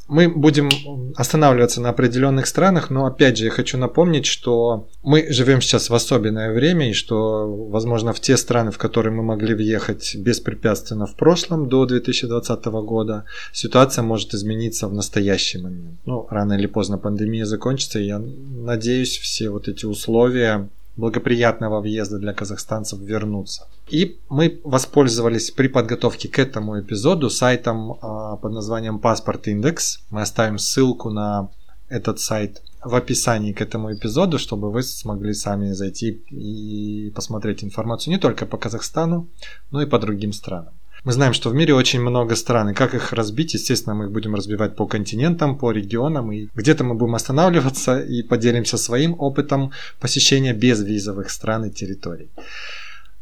Мы 0.09 0.29
будем 0.29 0.71
останавливаться 1.17 1.83
на 1.83 1.91
определенных 1.91 2.47
странах, 2.47 2.89
но 2.89 3.05
опять 3.05 3.37
же 3.37 3.45
я 3.45 3.51
хочу 3.51 3.77
напомнить, 3.77 4.25
что 4.25 4.89
мы 5.03 5.27
живем 5.31 5.61
сейчас 5.61 5.91
в 5.91 5.95
особенное 5.95 6.53
время, 6.53 6.91
и 6.91 6.95
что, 6.95 7.69
возможно, 7.71 8.15
в 8.15 8.21
те 8.21 8.39
страны, 8.39 8.71
в 8.71 8.79
которые 8.79 9.13
мы 9.13 9.23
могли 9.23 9.55
въехать 9.55 10.17
беспрепятственно 10.17 11.07
в 11.07 11.15
прошлом, 11.15 11.69
до 11.69 11.85
2020 11.85 12.65
года, 12.67 13.25
ситуация 13.53 14.03
может 14.03 14.33
измениться 14.33 14.89
в 14.89 14.95
настоящий 14.95 15.59
момент. 15.59 15.99
Ну, 16.07 16.27
рано 16.31 16.55
или 16.55 16.67
поздно 16.67 16.97
пандемия 16.97 17.45
закончится, 17.45 17.99
и 17.99 18.07
я 18.07 18.19
надеюсь, 18.19 19.19
все 19.19 19.51
вот 19.51 19.69
эти 19.69 19.85
условия 19.85 20.71
благоприятного 20.99 21.81
въезда 21.81 22.19
для 22.19 22.35
казахстанцев 22.35 22.99
вернуться. 23.01 23.67
И 23.89 24.19
мы 24.29 24.61
воспользовались 24.65 25.51
при 25.53 25.69
подготовке 25.69 26.29
к 26.29 26.39
этому 26.39 26.81
эпизоду 26.81 27.31
сайтом 27.31 27.93
а, 28.03 28.37
под 28.37 28.53
названием 28.53 28.99
Паспорт 28.99 29.47
Индекс. 29.47 30.01
Мы 30.11 30.23
оставим 30.23 30.59
ссылку 30.59 31.11
на 31.11 31.49
этот 31.89 32.19
сайт 32.19 32.63
в 32.83 32.95
описании 32.95 33.53
к 33.53 33.61
этому 33.61 33.95
эпизоду, 33.95 34.39
чтобы 34.39 34.71
вы 34.71 34.83
смогли 34.83 35.35
сами 35.35 35.73
зайти 35.73 36.23
и 36.31 37.11
посмотреть 37.15 37.65
информацию 37.65 38.13
не 38.13 38.21
только 38.21 38.45
по 38.45 38.57
Казахстану, 38.57 39.29
но 39.71 39.83
и 39.83 39.87
по 39.87 39.99
другим 39.99 40.33
странам. 40.33 40.75
Мы 41.09 41.15
знаем, 41.15 41.33
что 41.33 41.49
в 41.49 41.55
мире 41.55 41.73
очень 41.73 42.03
много 42.03 42.37
стран, 42.37 42.69
и 42.69 42.75
как 42.75 42.95
их 42.95 43.15
разбить, 43.15 43.55
естественно, 43.55 43.95
мы 43.95 44.05
их 44.05 44.11
будем 44.11 44.35
разбивать 44.35 44.77
по 44.77 44.87
континентам, 44.87 45.57
по 45.57 45.73
регионам, 45.73 46.31
и 46.33 46.49
где-то 46.55 46.85
мы 46.85 46.95
будем 46.95 47.15
останавливаться 47.15 47.99
и 47.99 48.23
поделимся 48.23 48.77
своим 48.77 49.15
опытом 49.19 49.73
посещения 50.01 50.53
безвизовых 50.53 51.31
стран 51.31 51.65
и 51.65 51.71
территорий. 51.71 52.29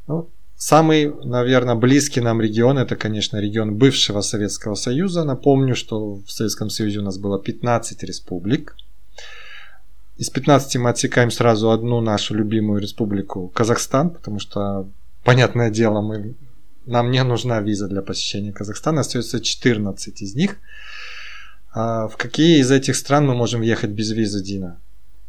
Ну, 0.08 0.28
Самый, 0.56 1.14
наверное, 1.24 1.76
близкий 1.76 2.20
нам 2.20 2.40
регион 2.40 2.76
это, 2.78 2.96
конечно, 2.96 3.40
регион 3.40 3.76
бывшего 3.76 4.20
Советского 4.20 4.74
Союза. 4.74 5.22
Напомню, 5.22 5.76
что 5.76 6.14
в 6.26 6.28
Советском 6.28 6.70
Союзе 6.70 6.98
у 6.98 7.04
нас 7.04 7.18
было 7.18 7.38
15 7.38 8.02
республик. 8.02 8.74
Из 10.18 10.28
15 10.28 10.76
мы 10.76 10.90
отсекаем 10.90 11.30
сразу 11.30 11.70
одну 11.70 12.00
нашу 12.00 12.34
любимую 12.34 12.80
республику 12.80 13.46
Казахстан, 13.54 14.10
потому 14.10 14.40
что, 14.40 14.88
понятное 15.22 15.70
дело, 15.70 16.00
мы 16.00 16.34
нам 16.86 17.10
не 17.10 17.22
нужна 17.24 17.60
виза 17.60 17.88
для 17.88 18.02
посещения 18.02 18.52
Казахстана, 18.52 19.00
остается 19.00 19.40
14 19.40 20.22
из 20.22 20.34
них. 20.34 20.56
А 21.74 22.08
в 22.08 22.16
какие 22.16 22.60
из 22.60 22.70
этих 22.70 22.96
стран 22.96 23.26
мы 23.26 23.34
можем 23.34 23.60
въехать 23.60 23.90
без 23.90 24.10
визы, 24.12 24.42
Дина? 24.42 24.80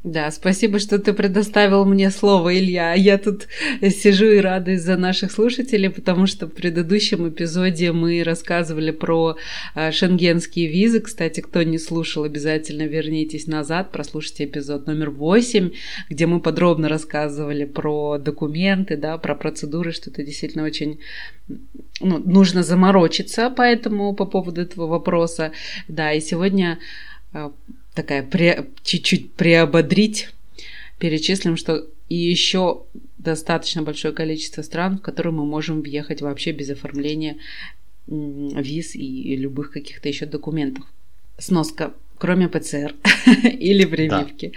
Да, 0.07 0.31
спасибо, 0.31 0.79
что 0.79 0.99
ты 0.99 1.11
предоставил 1.11 1.83
мне 1.83 2.11
слово, 2.11 2.57
Илья. 2.57 2.93
Я 2.93 3.17
тут 3.17 3.49
сижу 3.81 4.27
и 4.27 4.39
радуюсь 4.39 4.79
за 4.79 4.95
наших 4.95 5.33
слушателей, 5.33 5.89
потому 5.89 6.27
что 6.27 6.47
в 6.47 6.51
предыдущем 6.51 7.27
эпизоде 7.27 7.91
мы 7.91 8.23
рассказывали 8.23 8.91
про 8.91 9.35
а, 9.75 9.91
шенгенские 9.91 10.67
визы. 10.67 11.01
Кстати, 11.01 11.41
кто 11.41 11.61
не 11.63 11.77
слушал, 11.77 12.23
обязательно 12.23 12.83
вернитесь 12.83 13.47
назад, 13.47 13.91
прослушайте 13.91 14.45
эпизод 14.45 14.87
номер 14.87 15.09
8, 15.09 15.71
где 16.09 16.25
мы 16.25 16.39
подробно 16.39 16.87
рассказывали 16.87 17.65
про 17.65 18.17
документы, 18.17 18.95
да, 18.95 19.17
про 19.17 19.35
процедуры, 19.35 19.91
что 19.91 20.09
это 20.09 20.23
действительно 20.23 20.63
очень 20.63 20.99
ну, 21.99 22.17
нужно 22.19 22.63
заморочиться 22.63 23.49
поэтому 23.49 24.13
по 24.13 24.25
поводу 24.25 24.61
этого 24.61 24.87
вопроса. 24.87 25.51
Да, 25.89 26.13
и 26.13 26.21
сегодня 26.21 26.79
а, 27.33 27.51
такая 27.97 28.23
пре, 28.23 28.67
чуть-чуть 28.83 29.33
приободрить, 29.33 30.29
перечислим, 30.99 31.57
что 31.57 31.87
и 32.09 32.15
еще 32.15 32.83
достаточно 33.17 33.81
большое 33.81 34.13
количество 34.13 34.61
стран, 34.61 34.99
в 34.99 35.01
которые 35.01 35.33
мы 35.33 35.45
можем 35.45 35.81
въехать 35.81 36.21
вообще 36.21 36.51
без 36.51 36.69
оформления 36.69 37.37
виз 38.07 38.95
и 38.95 39.35
любых 39.35 39.71
каких-то 39.71 40.07
еще 40.07 40.25
документов. 40.25 40.85
Сноска, 41.39 41.93
кроме 42.17 42.47
ПЦР 42.47 42.95
или 43.43 43.85
прививки. 43.85 44.53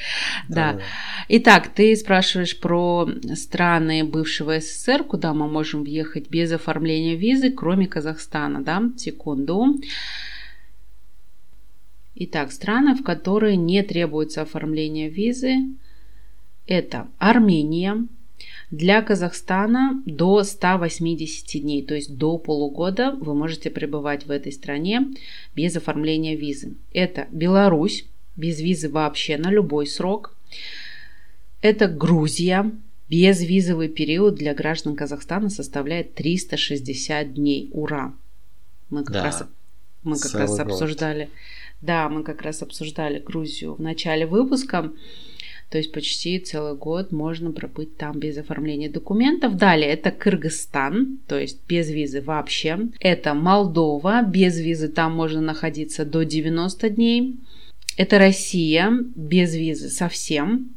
Да. 0.49 0.75
да. 0.75 0.83
Итак, 1.29 1.69
ты 1.75 1.97
спрашиваешь 1.97 2.59
про 2.61 3.09
страны 3.35 4.05
бывшего 4.05 4.61
СССР, 4.61 5.03
куда 5.05 5.33
мы 5.33 5.49
можем 5.49 5.83
въехать 5.83 6.29
без 6.29 6.53
оформления 6.53 7.17
визы, 7.17 7.51
кроме 7.51 7.87
Казахстана, 7.87 8.63
да? 8.63 8.83
Секунду. 8.97 9.81
Итак, 12.23 12.53
страны, 12.53 12.95
в 12.95 13.03
которые 13.03 13.57
не 13.57 13.83
требуется 13.83 14.43
оформление 14.43 15.09
визы, 15.09 15.55
это 16.67 17.09
Армения, 17.19 18.07
для 18.71 19.01
Казахстана 19.01 20.03
до 20.05 20.45
180 20.45 21.63
дней, 21.63 21.83
то 21.83 21.95
есть 21.95 22.19
до 22.19 22.37
полугода 22.37 23.13
вы 23.13 23.35
можете 23.35 23.71
пребывать 23.71 24.27
в 24.27 24.31
этой 24.31 24.53
стране 24.53 25.09
без 25.57 25.75
оформления 25.77 26.37
визы. 26.37 26.75
Это 26.93 27.27
Беларусь, 27.31 28.05
без 28.37 28.61
визы 28.61 28.91
вообще 28.91 29.39
на 29.39 29.51
любой 29.51 29.87
срок. 29.87 30.37
Это 31.63 31.89
Грузия, 31.89 32.71
безвизовый 33.09 33.89
период 33.89 34.35
для 34.35 34.53
граждан 34.53 34.95
Казахстана 34.95 35.49
составляет 35.49 36.15
360 36.17 37.33
дней. 37.33 37.71
Ура! 37.73 38.13
Мы 38.91 39.05
как 39.05 39.15
да, 39.15 39.25
раз, 39.25 39.45
мы 40.03 40.19
как 40.19 40.35
раз 40.35 40.59
обсуждали. 40.59 41.25
Год 41.25 41.60
да, 41.81 42.09
мы 42.09 42.23
как 42.23 42.43
раз 42.43 42.63
обсуждали 42.63 43.19
Грузию 43.19 43.75
в 43.75 43.81
начале 43.81 44.27
выпуска. 44.27 44.93
То 45.71 45.79
есть 45.79 45.93
почти 45.93 46.41
целый 46.41 46.77
год 46.77 47.13
можно 47.13 47.53
пробыть 47.53 47.97
там 47.97 48.19
без 48.19 48.37
оформления 48.37 48.91
документов. 48.91 49.57
Далее 49.57 49.91
это 49.91 50.11
Кыргызстан, 50.11 51.21
то 51.29 51.39
есть 51.39 51.61
без 51.69 51.91
визы 51.91 52.21
вообще. 52.21 52.89
Это 52.99 53.35
Молдова, 53.35 54.23
без 54.23 54.59
визы 54.59 54.89
там 54.89 55.15
можно 55.15 55.41
находиться 55.41 56.05
до 56.05 56.25
90 56.25 56.91
дней. 56.91 57.37
Это 57.97 58.19
Россия, 58.19 58.93
без 59.15 59.55
визы 59.55 59.91
совсем. 59.91 60.75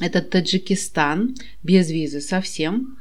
Это 0.00 0.20
Таджикистан, 0.20 1.34
без 1.62 1.90
визы 1.90 2.20
совсем. 2.20 2.98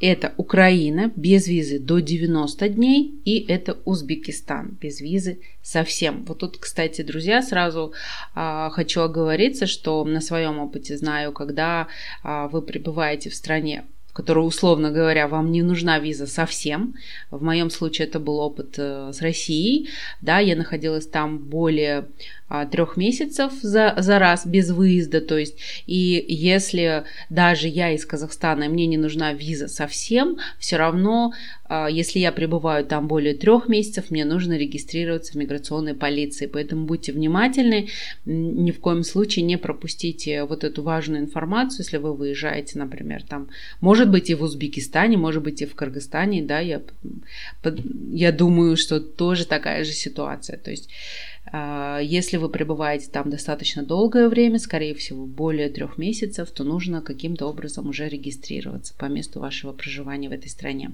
Это 0.00 0.34
Украина 0.36 1.10
без 1.16 1.48
визы 1.48 1.78
до 1.78 2.00
90 2.00 2.68
дней 2.68 3.14
и 3.24 3.38
это 3.48 3.78
Узбекистан 3.86 4.76
без 4.78 5.00
визы 5.00 5.38
совсем. 5.62 6.24
Вот 6.26 6.38
тут, 6.40 6.58
кстати, 6.58 7.00
друзья, 7.00 7.40
сразу 7.40 7.94
а, 8.34 8.68
хочу 8.70 9.00
оговориться, 9.00 9.66
что 9.66 10.04
на 10.04 10.20
своем 10.20 10.58
опыте 10.58 10.98
знаю, 10.98 11.32
когда 11.32 11.88
а, 12.22 12.48
вы 12.48 12.60
пребываете 12.60 13.30
в 13.30 13.34
стране, 13.34 13.86
в 14.08 14.12
которой, 14.12 14.46
условно 14.46 14.90
говоря, 14.90 15.28
вам 15.28 15.50
не 15.50 15.62
нужна 15.62 15.98
виза 15.98 16.26
совсем. 16.26 16.94
В 17.30 17.42
моем 17.42 17.70
случае 17.70 18.06
это 18.06 18.20
был 18.20 18.38
опыт 18.38 18.74
э, 18.78 19.12
с 19.12 19.22
Россией. 19.22 19.88
Да, 20.20 20.38
я 20.40 20.56
находилась 20.56 21.06
там 21.06 21.38
более 21.38 22.06
трех 22.70 22.96
месяцев 22.96 23.52
за, 23.60 23.94
за 23.98 24.18
раз 24.18 24.46
без 24.46 24.70
выезда. 24.70 25.20
То 25.20 25.36
есть, 25.36 25.58
и 25.86 26.24
если 26.28 27.04
даже 27.28 27.68
я 27.68 27.92
из 27.92 28.06
Казахстана, 28.06 28.64
и 28.64 28.68
мне 28.68 28.86
не 28.86 28.96
нужна 28.96 29.32
виза 29.32 29.68
совсем, 29.68 30.38
все 30.58 30.76
равно, 30.76 31.32
а, 31.68 31.88
если 31.88 32.20
я 32.20 32.30
пребываю 32.32 32.84
там 32.84 33.08
более 33.08 33.34
трех 33.34 33.68
месяцев, 33.68 34.10
мне 34.10 34.24
нужно 34.24 34.56
регистрироваться 34.56 35.32
в 35.32 35.36
миграционной 35.36 35.94
полиции. 35.94 36.46
Поэтому 36.46 36.86
будьте 36.86 37.12
внимательны, 37.12 37.88
ни 38.24 38.70
в 38.70 38.80
коем 38.80 39.02
случае 39.02 39.44
не 39.44 39.58
пропустите 39.58 40.44
вот 40.44 40.62
эту 40.62 40.82
важную 40.82 41.22
информацию, 41.22 41.80
если 41.80 41.96
вы 41.96 42.14
выезжаете, 42.14 42.78
например, 42.78 43.22
там, 43.24 43.48
может 43.80 44.10
быть, 44.10 44.30
и 44.30 44.34
в 44.34 44.42
Узбекистане, 44.42 45.16
может 45.16 45.42
быть, 45.42 45.62
и 45.62 45.66
в 45.66 45.74
Кыргызстане, 45.74 46.42
да, 46.42 46.60
я, 46.60 46.80
я 48.12 48.32
думаю, 48.32 48.76
что 48.76 49.00
тоже 49.00 49.46
такая 49.46 49.84
же 49.84 49.92
ситуация. 49.92 50.58
То 50.58 50.70
есть 50.70 50.88
а, 50.88 51.35
если 52.02 52.36
вы 52.36 52.48
пребываете 52.48 53.08
там 53.10 53.30
достаточно 53.30 53.82
долгое 53.82 54.28
время, 54.28 54.58
скорее 54.58 54.94
всего, 54.94 55.26
более 55.26 55.68
трех 55.68 55.98
месяцев, 55.98 56.50
то 56.50 56.64
нужно 56.64 57.02
каким-то 57.02 57.46
образом 57.46 57.88
уже 57.88 58.08
регистрироваться 58.08 58.94
по 58.94 59.06
месту 59.06 59.40
вашего 59.40 59.72
проживания 59.72 60.28
в 60.28 60.32
этой 60.32 60.48
стране. 60.48 60.92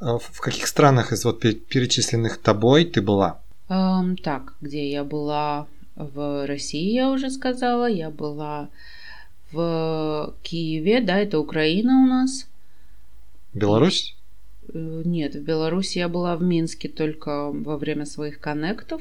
А 0.00 0.18
в 0.18 0.40
каких 0.40 0.66
странах 0.66 1.12
из 1.12 1.24
вот 1.24 1.40
перечисленных 1.40 2.38
тобой 2.38 2.84
ты 2.84 3.02
была? 3.02 3.40
Эм, 3.68 4.16
так, 4.16 4.54
где 4.60 4.90
я 4.90 5.04
была? 5.04 5.66
В 5.96 6.46
России, 6.46 6.92
я 6.92 7.10
уже 7.10 7.30
сказала. 7.30 7.88
Я 7.88 8.10
была 8.10 8.68
в 9.50 10.34
Киеве, 10.42 11.00
да, 11.00 11.18
это 11.18 11.38
Украина 11.38 12.02
у 12.02 12.06
нас. 12.06 12.46
Беларусь? 13.54 14.14
Э, 14.72 15.02
нет, 15.04 15.34
в 15.34 15.42
Беларуси 15.42 15.98
я 15.98 16.08
была 16.08 16.36
в 16.36 16.42
Минске 16.42 16.88
только 16.88 17.50
во 17.50 17.78
время 17.78 18.04
своих 18.04 18.40
коннектов. 18.40 19.00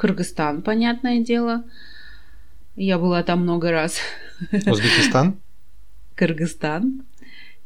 Кыргызстан, 0.00 0.62
понятное 0.62 1.20
дело. 1.20 1.62
Я 2.74 2.98
была 2.98 3.22
там 3.22 3.42
много 3.42 3.70
раз. 3.70 3.98
Узбекистан? 4.50 5.38
Кыргызстан, 6.14 7.02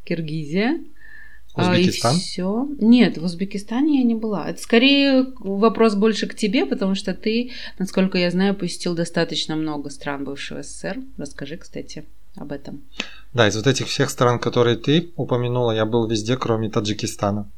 Киргизия. 0.03 0.81
Узбекистан? 1.55 2.15
А, 2.15 2.17
и 2.17 2.19
все. 2.19 2.69
Нет, 2.81 3.19
в 3.19 3.25
Узбекистане 3.25 4.01
я 4.01 4.05
не 4.05 4.17
была. 4.17 4.51
Это 4.51 4.61
скорее 4.61 5.27
вопрос 5.39 5.95
больше 5.95 6.27
к 6.27 6.35
тебе, 6.35 6.67
потому 6.67 6.97
что 6.97 7.15
ты, 7.15 7.53
насколько 7.79 8.19
я 8.19 8.33
знаю, 8.33 8.57
посетил 8.57 8.97
достаточно 8.97 9.55
много 9.55 9.89
стран 9.91 10.25
бывшего 10.25 10.65
СССР. 10.65 11.03
Расскажи, 11.17 11.57
кстати, 11.57 12.05
об 12.35 12.51
этом. 12.51 12.83
Да, 13.33 13.47
из 13.47 13.55
вот 13.55 13.69
этих 13.69 13.87
всех 13.87 14.11
стран, 14.11 14.41
которые 14.41 14.77
ты 14.77 15.13
упомянула, 15.15 15.71
я 15.71 15.87
был 15.87 16.09
везде, 16.09 16.37
кроме 16.37 16.69
Таджикистана. 16.69 17.49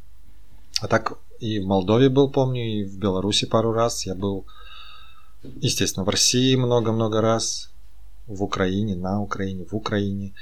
А 0.83 0.87
так 0.87 1.19
и 1.41 1.59
в 1.59 1.67
Молдове 1.67 2.09
был, 2.09 2.31
помню, 2.31 2.63
и 2.63 2.85
в 2.85 2.99
Беларуси 2.99 3.47
пару 3.47 3.73
раз. 3.73 4.07
Я 4.07 4.15
был, 4.15 4.47
естественно, 5.43 6.05
в 6.05 6.09
России 6.09 6.57
много-много 6.57 7.21
раз, 7.21 7.71
в 8.27 8.43
Украине, 8.43 8.97
на 8.97 9.21
Украине, 9.21 9.65
в 9.65 9.75
Украине. 9.75 10.33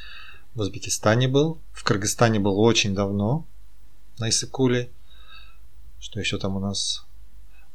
В 0.54 0.60
Узбекистане 0.60 1.28
был, 1.28 1.58
в 1.72 1.82
Кыргызстане 1.84 2.38
был 2.38 2.58
очень 2.60 2.94
давно, 2.94 3.44
на 4.18 4.28
Исыкуле. 4.28 4.90
Что 5.98 6.20
еще 6.20 6.38
там 6.38 6.56
у 6.56 6.60
нас? 6.60 7.04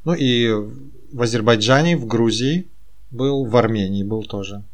Ну 0.04 0.14
и 0.14 0.50
в 1.12 1.22
Азербайджане, 1.22 1.96
в 1.96 2.06
Грузии 2.06 2.68
был, 3.10 3.44
в 3.44 3.56
Армении 3.56 4.02
был 4.02 4.22
тоже. 4.24 4.64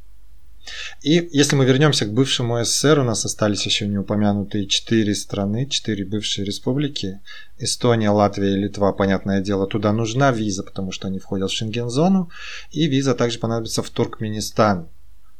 И 1.02 1.28
если 1.32 1.56
мы 1.56 1.64
вернемся 1.64 2.06
к 2.06 2.12
бывшему 2.12 2.62
СССР, 2.64 3.00
у 3.00 3.04
нас 3.04 3.24
остались 3.24 3.64
еще 3.66 3.86
не 3.86 3.98
упомянутые 3.98 4.66
четыре 4.66 5.14
страны, 5.14 5.66
четыре 5.66 6.04
бывшие 6.04 6.44
республики. 6.44 7.20
Эстония, 7.58 8.10
Латвия 8.10 8.54
и 8.54 8.56
Литва, 8.56 8.92
понятное 8.92 9.40
дело, 9.40 9.66
туда 9.66 9.92
нужна 9.92 10.32
виза, 10.32 10.62
потому 10.62 10.92
что 10.92 11.08
они 11.08 11.18
входят 11.18 11.50
в 11.50 11.54
Шенген-зону. 11.54 12.30
И 12.70 12.86
виза 12.86 13.14
также 13.14 13.38
понадобится 13.38 13.82
в 13.82 13.90
Туркменистан, 13.90 14.88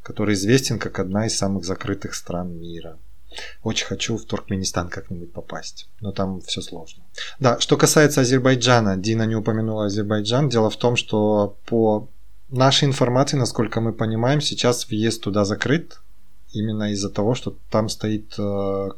который 0.03 0.33
известен 0.35 0.79
как 0.79 0.99
одна 0.99 1.27
из 1.27 1.37
самых 1.37 1.65
закрытых 1.65 2.15
стран 2.15 2.57
мира. 2.57 2.97
Очень 3.63 3.85
хочу 3.87 4.17
в 4.17 4.25
Туркменистан 4.25 4.89
как-нибудь 4.89 5.31
попасть, 5.33 5.87
но 5.99 6.11
там 6.11 6.41
все 6.41 6.61
сложно. 6.61 7.03
Да, 7.39 7.59
что 7.59 7.77
касается 7.77 8.21
Азербайджана, 8.21 8.97
Дина 8.97 9.23
не 9.23 9.35
упомянула 9.35 9.85
Азербайджан. 9.85 10.49
Дело 10.49 10.69
в 10.69 10.77
том, 10.77 10.95
что 10.95 11.57
по 11.65 12.09
нашей 12.49 12.85
информации, 12.85 13.37
насколько 13.37 13.81
мы 13.81 13.93
понимаем, 13.93 14.41
сейчас 14.41 14.87
въезд 14.89 15.21
туда 15.21 15.45
закрыт 15.45 15.99
именно 16.53 16.91
из-за 16.91 17.09
того, 17.09 17.35
что 17.35 17.55
там 17.69 17.89
стоит 17.89 18.35
э, 18.37 18.89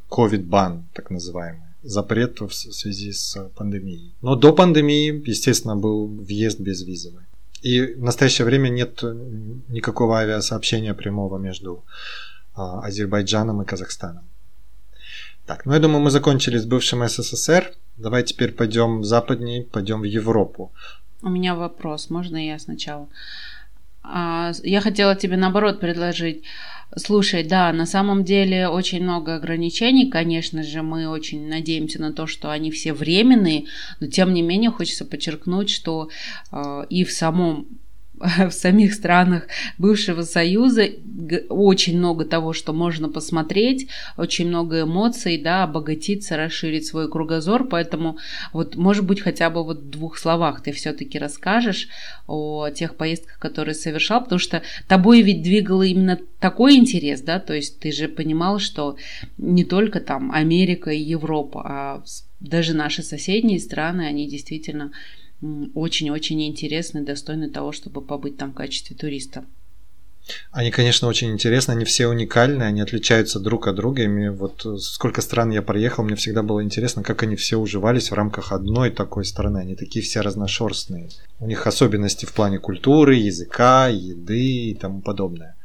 так 0.93 1.09
называемый 1.09 1.69
запрет 1.83 2.41
в 2.41 2.51
связи 2.51 3.11
с 3.11 3.49
пандемией. 3.55 4.13
Но 4.21 4.35
до 4.35 4.53
пандемии, 4.53 5.23
естественно, 5.29 5.75
был 5.75 6.07
въезд 6.07 6.59
безвизовый. 6.59 7.23
И 7.61 7.81
в 7.81 8.03
настоящее 8.03 8.45
время 8.45 8.69
нет 8.69 9.03
никакого 9.69 10.19
авиасообщения 10.19 10.93
прямого 10.93 11.37
между 11.37 11.83
а, 12.55 12.81
Азербайджаном 12.81 13.61
и 13.61 13.65
Казахстаном. 13.65 14.23
Так, 15.45 15.65
ну 15.65 15.73
я 15.73 15.79
думаю, 15.79 16.01
мы 16.01 16.11
закончили 16.11 16.57
с 16.57 16.65
бывшим 16.65 17.07
СССР. 17.07 17.73
Давай 17.97 18.23
теперь 18.23 18.51
пойдем 18.51 18.99
в 18.99 19.05
западней, 19.05 19.63
пойдем 19.63 20.01
в 20.01 20.05
Европу. 20.05 20.71
У 21.21 21.29
меня 21.29 21.55
вопрос, 21.55 22.09
можно 22.09 22.37
я 22.37 22.59
сначала? 22.59 23.09
А, 24.03 24.51
я 24.63 24.81
хотела 24.81 25.15
тебе 25.15 25.37
наоборот 25.37 25.79
предложить. 25.79 26.43
Слушай, 26.95 27.43
да, 27.43 27.71
на 27.71 27.85
самом 27.85 28.23
деле 28.23 28.67
очень 28.67 29.03
много 29.03 29.35
ограничений, 29.35 30.09
конечно 30.09 30.63
же, 30.63 30.81
мы 30.81 31.07
очень 31.07 31.47
надеемся 31.47 32.01
на 32.01 32.13
то, 32.13 32.25
что 32.25 32.49
они 32.49 32.71
все 32.71 32.93
временные, 32.93 33.65
но 33.99 34.07
тем 34.07 34.33
не 34.33 34.41
менее 34.41 34.71
хочется 34.71 35.05
подчеркнуть, 35.05 35.69
что 35.69 36.09
э, 36.51 36.85
и 36.89 37.03
в 37.03 37.11
самом 37.11 37.67
в 38.49 38.51
самих 38.51 38.93
странах 38.93 39.47
бывшего 39.77 40.23
Союза. 40.23 40.87
Очень 41.49 41.97
много 41.97 42.25
того, 42.25 42.53
что 42.53 42.73
можно 42.73 43.09
посмотреть, 43.09 43.87
очень 44.17 44.47
много 44.47 44.81
эмоций, 44.81 45.37
да, 45.37 45.63
обогатиться, 45.63 46.37
расширить 46.37 46.85
свой 46.85 47.09
кругозор, 47.09 47.67
поэтому 47.67 48.17
вот, 48.53 48.75
может 48.75 49.05
быть, 49.05 49.21
хотя 49.21 49.49
бы 49.49 49.63
вот 49.63 49.79
в 49.79 49.89
двух 49.89 50.17
словах 50.17 50.61
ты 50.61 50.71
все-таки 50.71 51.19
расскажешь 51.19 51.87
о 52.27 52.69
тех 52.69 52.95
поездках, 52.95 53.39
которые 53.39 53.75
совершал, 53.75 54.23
потому 54.23 54.39
что 54.39 54.61
тобой 54.87 55.21
ведь 55.21 55.41
двигало 55.41 55.83
именно 55.83 56.19
такой 56.39 56.75
интерес, 56.75 57.21
да, 57.21 57.39
то 57.39 57.53
есть 57.53 57.79
ты 57.79 57.91
же 57.91 58.07
понимал, 58.07 58.59
что 58.59 58.97
не 59.37 59.63
только 59.63 59.99
там 59.99 60.31
Америка 60.31 60.91
и 60.91 61.01
Европа, 61.01 61.61
а 61.65 62.03
даже 62.39 62.73
наши 62.73 63.03
соседние 63.03 63.59
страны, 63.59 64.03
они 64.03 64.27
действительно 64.27 64.91
очень-очень 65.41 66.45
интересны, 66.47 67.03
достойны 67.03 67.49
того, 67.49 67.71
чтобы 67.71 68.01
побыть 68.01 68.37
там 68.37 68.51
в 68.51 68.55
качестве 68.55 68.95
туриста. 68.95 69.45
Они, 70.51 70.71
конечно, 70.71 71.07
очень 71.07 71.31
интересны, 71.31 71.71
они 71.71 71.85
все 71.85 72.07
уникальны, 72.07 72.63
они 72.63 72.81
отличаются 72.81 73.39
друг 73.39 73.67
от 73.67 73.75
друга. 73.75 74.03
И 74.03 74.07
мне 74.07 74.31
вот 74.31 74.65
э, 74.65 74.77
сколько 74.77 75.21
стран 75.21 75.49
я 75.49 75.61
проехал, 75.61 76.03
мне 76.03 76.15
всегда 76.15 76.43
было 76.43 76.63
интересно, 76.63 77.03
как 77.03 77.23
они 77.23 77.35
все 77.35 77.57
уживались 77.57 78.11
в 78.11 78.13
рамках 78.13 78.51
одной 78.51 78.91
такой 78.91 79.25
страны. 79.25 79.59
Они 79.59 79.75
такие 79.75 80.03
все 80.03 80.21
разношерстные. 80.21 81.09
У 81.39 81.47
них 81.47 81.65
особенности 81.65 82.25
в 82.25 82.33
плане 82.33 82.59
культуры, 82.59 83.15
языка, 83.15 83.87
еды 83.87 84.69
и 84.69 84.75
тому 84.75 85.01
подобное. 85.01 85.55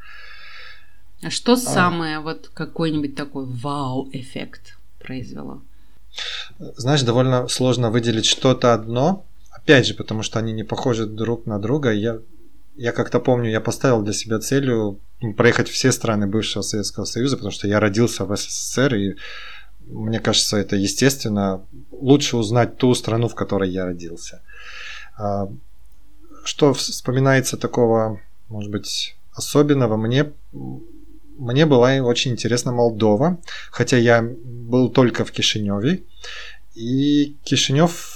А 1.22 1.30
что 1.30 1.54
а... 1.54 1.56
самое 1.56 2.20
вот 2.20 2.50
какой-нибудь 2.52 3.14
такой 3.14 3.44
вау-эффект 3.46 4.78
произвело? 4.98 5.62
Знаешь, 6.58 7.02
довольно 7.02 7.48
сложно 7.48 7.90
выделить 7.90 8.26
что-то 8.26 8.72
одно, 8.72 9.24
Опять 9.64 9.86
же, 9.86 9.94
потому 9.94 10.22
что 10.22 10.38
они 10.38 10.52
не 10.52 10.62
похожи 10.62 11.06
друг 11.06 11.46
на 11.46 11.58
друга. 11.58 11.90
Я, 11.90 12.18
я 12.76 12.92
как-то 12.92 13.18
помню, 13.18 13.50
я 13.50 13.62
поставил 13.62 14.02
для 14.02 14.12
себя 14.12 14.38
целью 14.38 14.98
проехать 15.38 15.70
все 15.70 15.90
страны 15.90 16.26
бывшего 16.26 16.60
Советского 16.62 17.06
Союза, 17.06 17.36
потому 17.36 17.50
что 17.50 17.66
я 17.66 17.80
родился 17.80 18.26
в 18.26 18.36
СССР, 18.36 18.94
и 18.94 19.16
мне 19.86 20.20
кажется, 20.20 20.58
это 20.58 20.76
естественно. 20.76 21.62
Лучше 21.90 22.36
узнать 22.36 22.76
ту 22.76 22.94
страну, 22.94 23.28
в 23.28 23.34
которой 23.34 23.70
я 23.70 23.86
родился. 23.86 24.42
А, 25.16 25.48
что 26.44 26.74
вспоминается 26.74 27.56
такого, 27.56 28.20
может 28.50 28.70
быть, 28.70 29.16
особенного? 29.32 29.96
Мне, 29.96 30.30
мне 31.38 31.64
была 31.64 31.94
очень 32.02 32.32
интересна 32.32 32.70
Молдова, 32.72 33.38
хотя 33.70 33.96
я 33.96 34.22
был 34.22 34.90
только 34.90 35.24
в 35.24 35.32
Кишиневе. 35.32 36.02
И 36.74 37.36
Кишинев 37.44 38.13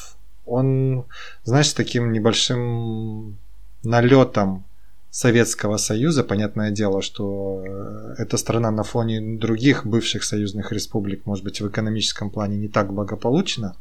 он, 0.49 1.05
знаешь, 1.45 1.69
с 1.69 1.75
таким 1.75 2.13
небольшим 2.13 3.37
налетом 3.83 4.65
Советского 5.11 5.79
Союза, 5.79 6.23
понятное 6.23 6.71
дело, 6.71 7.01
что 7.03 7.65
э, 7.67 8.15
эта 8.19 8.37
страна 8.37 8.71
на 8.71 8.83
фоне 8.83 9.39
других 9.39 9.87
бывших 9.87 10.23
союзных 10.23 10.73
республик, 10.73 11.27
может 11.27 11.45
быть, 11.45 11.61
в 11.61 11.69
экономическом 11.69 12.31
плане 12.31 12.59
не 12.59 12.69
так 12.69 12.93
благополучна, 12.93 13.75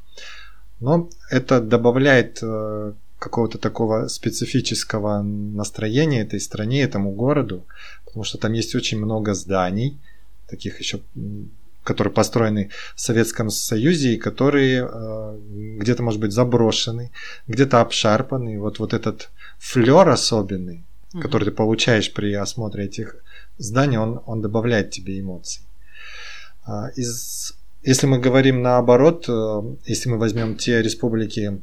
но 0.80 1.10
это 1.30 1.60
добавляет 1.60 2.40
э, 2.42 2.94
какого-то 3.20 3.58
такого 3.58 4.08
специфического 4.08 5.22
настроения 5.22 6.22
этой 6.22 6.40
стране, 6.40 6.84
этому 6.84 7.12
городу, 7.12 7.66
потому 8.06 8.24
что 8.24 8.38
там 8.38 8.54
есть 8.54 8.76
очень 8.76 8.98
много 8.98 9.34
зданий, 9.34 9.98
таких 10.48 10.80
еще 10.80 11.02
которые 11.88 12.14
построены 12.14 12.70
в 12.96 13.00
Советском 13.00 13.50
Союзе 13.50 14.14
и 14.14 14.18
которые 14.18 14.90
э, 14.92 15.40
где-то, 15.80 16.04
может 16.04 16.20
быть, 16.20 16.34
заброшены, 16.34 17.12
где-то 17.48 17.80
обшарпаны. 17.80 18.60
Вот, 18.60 18.80
вот 18.80 18.94
этот 18.94 19.30
флер 19.58 20.10
особенный, 20.10 20.84
угу. 21.14 21.22
который 21.22 21.46
ты 21.46 21.52
получаешь 21.52 22.14
при 22.14 22.34
осмотре 22.34 22.86
этих 22.86 23.16
зданий, 23.58 23.98
он, 23.98 24.22
он 24.26 24.42
добавляет 24.42 24.92
тебе 24.92 25.18
эмоций. 25.18 25.62
А, 26.66 26.90
из, 26.98 27.54
если 27.84 28.06
мы 28.08 28.20
говорим 28.20 28.62
наоборот, 28.62 29.30
э, 29.30 29.62
если 29.86 30.10
мы 30.10 30.18
возьмем 30.18 30.58
те 30.58 30.82
республики, 30.82 31.62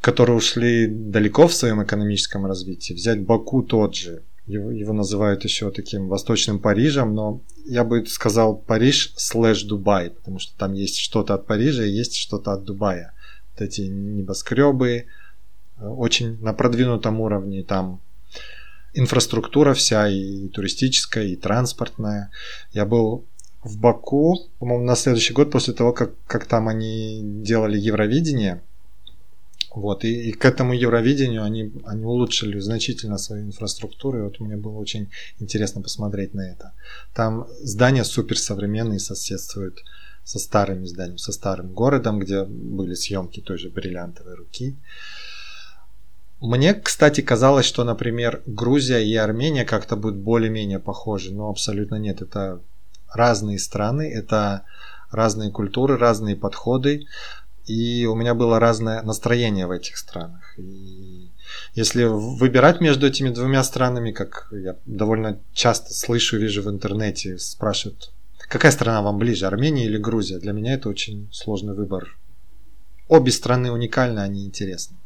которые 0.00 0.36
ушли 0.36 0.86
далеко 0.86 1.48
в 1.48 1.52
своем 1.54 1.82
экономическом 1.82 2.46
развитии, 2.46 2.94
взять 2.94 3.20
Баку 3.20 3.62
тот 3.62 3.96
же, 3.96 4.22
его, 4.46 4.70
его 4.70 4.92
называют 4.92 5.44
еще 5.44 5.70
таким 5.70 6.08
восточным 6.08 6.58
Парижем, 6.58 7.14
но 7.14 7.40
я 7.64 7.84
бы 7.84 8.06
сказал 8.06 8.56
Париж 8.56 9.12
слэш 9.16 9.64
Дубай, 9.64 10.10
потому 10.10 10.38
что 10.38 10.56
там 10.56 10.72
есть 10.72 10.98
что-то 10.98 11.34
от 11.34 11.46
Парижа 11.46 11.84
и 11.84 11.90
есть 11.90 12.16
что-то 12.16 12.52
от 12.52 12.64
Дубая. 12.64 13.12
Вот 13.52 13.62
эти 13.62 13.82
небоскребы 13.82 15.06
э, 15.78 15.86
очень 15.86 16.40
на 16.40 16.52
продвинутом 16.52 17.20
уровне, 17.20 17.64
там 17.64 18.00
инфраструктура 18.94 19.74
вся 19.74 20.08
и 20.08 20.48
туристическая, 20.48 21.24
и 21.24 21.36
транспортная. 21.36 22.30
Я 22.72 22.86
был 22.86 23.24
в 23.62 23.78
Баку, 23.78 24.38
по-моему, 24.58 24.84
на 24.84 24.94
следующий 24.94 25.32
год 25.32 25.50
после 25.50 25.74
того, 25.74 25.92
как, 25.92 26.12
как 26.26 26.46
там 26.46 26.68
они 26.68 27.20
делали 27.22 27.78
Евровидение– 27.78 28.62
вот, 29.76 30.04
и, 30.04 30.30
и 30.30 30.32
к 30.32 30.46
этому 30.46 30.72
Евровидению 30.72 31.42
они, 31.42 31.70
они 31.84 32.04
улучшили 32.04 32.58
значительно 32.60 33.18
свою 33.18 33.44
инфраструктуру, 33.44 34.18
и 34.18 34.22
вот 34.22 34.40
мне 34.40 34.56
было 34.56 34.78
очень 34.78 35.10
интересно 35.38 35.82
посмотреть 35.82 36.32
на 36.32 36.50
это. 36.50 36.72
Там 37.14 37.46
здания 37.60 38.04
суперсовременные 38.04 38.98
соседствуют 38.98 39.84
со 40.24 40.38
старыми 40.38 40.86
зданиями, 40.86 41.18
со 41.18 41.30
старым 41.30 41.74
городом, 41.74 42.18
где 42.18 42.44
были 42.44 42.94
съемки 42.94 43.40
той 43.40 43.58
же 43.58 43.68
бриллиантовой 43.68 44.36
руки. 44.36 44.76
Мне, 46.40 46.72
кстати, 46.72 47.20
казалось, 47.20 47.66
что, 47.66 47.84
например, 47.84 48.42
Грузия 48.46 49.00
и 49.00 49.14
Армения 49.14 49.66
как-то 49.66 49.96
будут 49.96 50.16
более-менее 50.16 50.78
похожи, 50.78 51.34
но 51.34 51.50
абсолютно 51.50 51.96
нет. 51.96 52.22
Это 52.22 52.62
разные 53.12 53.58
страны, 53.58 54.10
это 54.10 54.62
разные 55.10 55.50
культуры, 55.50 55.96
разные 55.96 56.36
подходы, 56.36 57.06
и 57.66 58.06
у 58.06 58.14
меня 58.14 58.34
было 58.34 58.60
разное 58.60 59.02
настроение 59.02 59.66
в 59.66 59.72
этих 59.72 59.96
странах. 59.96 60.54
И 60.58 61.30
если 61.74 62.04
выбирать 62.04 62.80
между 62.80 63.06
этими 63.06 63.30
двумя 63.30 63.62
странами, 63.64 64.12
как 64.12 64.48
я 64.52 64.76
довольно 64.86 65.40
часто 65.52 65.92
слышу, 65.92 66.38
вижу 66.38 66.62
в 66.62 66.70
интернете, 66.70 67.38
спрашивают, 67.38 68.12
какая 68.48 68.72
страна 68.72 69.02
вам 69.02 69.18
ближе, 69.18 69.46
Армения 69.46 69.84
или 69.84 69.98
Грузия? 69.98 70.38
Для 70.38 70.52
меня 70.52 70.74
это 70.74 70.88
очень 70.88 71.28
сложный 71.32 71.74
выбор. 71.74 72.16
Обе 73.08 73.32
страны 73.32 73.70
уникальны, 73.72 74.20
они 74.20 74.44
интересны. 74.44 74.96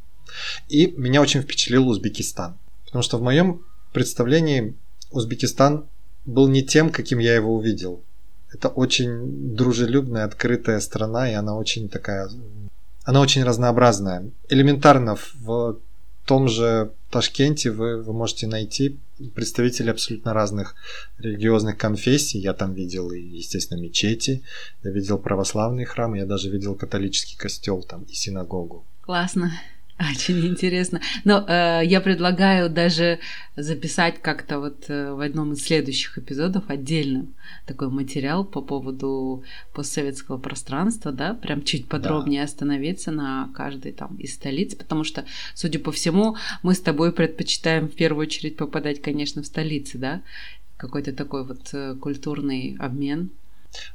И 0.68 0.88
меня 0.96 1.22
очень 1.22 1.42
впечатлил 1.42 1.88
Узбекистан. 1.88 2.58
Потому 2.84 3.02
что 3.02 3.18
в 3.18 3.22
моем 3.22 3.64
представлении 3.92 4.76
Узбекистан 5.10 5.88
был 6.24 6.48
не 6.48 6.62
тем, 6.62 6.90
каким 6.90 7.18
я 7.18 7.34
его 7.34 7.54
увидел. 7.54 8.04
Это 8.52 8.68
очень 8.68 9.54
дружелюбная, 9.54 10.24
открытая 10.24 10.80
страна, 10.80 11.30
и 11.30 11.34
она 11.34 11.56
очень 11.56 11.88
такая... 11.88 12.28
Она 13.04 13.20
очень 13.20 13.44
разнообразная. 13.44 14.30
Элементарно 14.48 15.16
в 15.40 15.78
том 16.26 16.48
же 16.48 16.92
Ташкенте 17.10 17.70
вы, 17.70 18.02
вы 18.02 18.12
можете 18.12 18.46
найти 18.46 19.00
представителей 19.34 19.90
абсолютно 19.90 20.32
разных 20.32 20.76
религиозных 21.18 21.76
конфессий. 21.76 22.38
Я 22.38 22.52
там 22.52 22.72
видел 22.72 23.10
естественно, 23.10 23.80
мечети, 23.80 24.42
я 24.84 24.90
видел 24.90 25.18
православный 25.18 25.84
храм, 25.84 26.14
я 26.14 26.26
даже 26.26 26.50
видел 26.50 26.74
католический 26.76 27.36
костел 27.36 27.82
там 27.82 28.04
и 28.04 28.12
синагогу. 28.12 28.84
Классно. 29.02 29.50
Очень 30.00 30.46
интересно. 30.46 31.00
Но 31.24 31.44
э, 31.46 31.82
я 31.84 32.00
предлагаю 32.00 32.70
даже 32.70 33.18
записать 33.54 34.22
как-то 34.22 34.58
вот 34.58 34.84
э, 34.88 35.12
в 35.12 35.20
одном 35.20 35.52
из 35.52 35.62
следующих 35.62 36.16
эпизодов 36.16 36.64
отдельно 36.68 37.26
такой 37.66 37.90
материал 37.90 38.44
по 38.44 38.62
поводу 38.62 39.44
постсоветского 39.74 40.38
пространства, 40.38 41.12
да, 41.12 41.34
прям 41.34 41.62
чуть 41.64 41.86
подробнее 41.86 42.40
да. 42.40 42.44
остановиться 42.46 43.10
на 43.10 43.50
каждой 43.54 43.92
там 43.92 44.16
из 44.16 44.34
столиц, 44.34 44.74
потому 44.74 45.04
что, 45.04 45.26
судя 45.54 45.78
по 45.78 45.92
всему, 45.92 46.36
мы 46.62 46.74
с 46.74 46.80
тобой 46.80 47.12
предпочитаем 47.12 47.86
в 47.86 47.94
первую 47.94 48.26
очередь 48.26 48.56
попадать, 48.56 49.02
конечно, 49.02 49.42
в 49.42 49.46
столицы, 49.46 49.98
да, 49.98 50.22
какой-то 50.78 51.12
такой 51.12 51.44
вот 51.44 51.68
э, 51.74 51.94
культурный 52.00 52.74
обмен. 52.78 53.30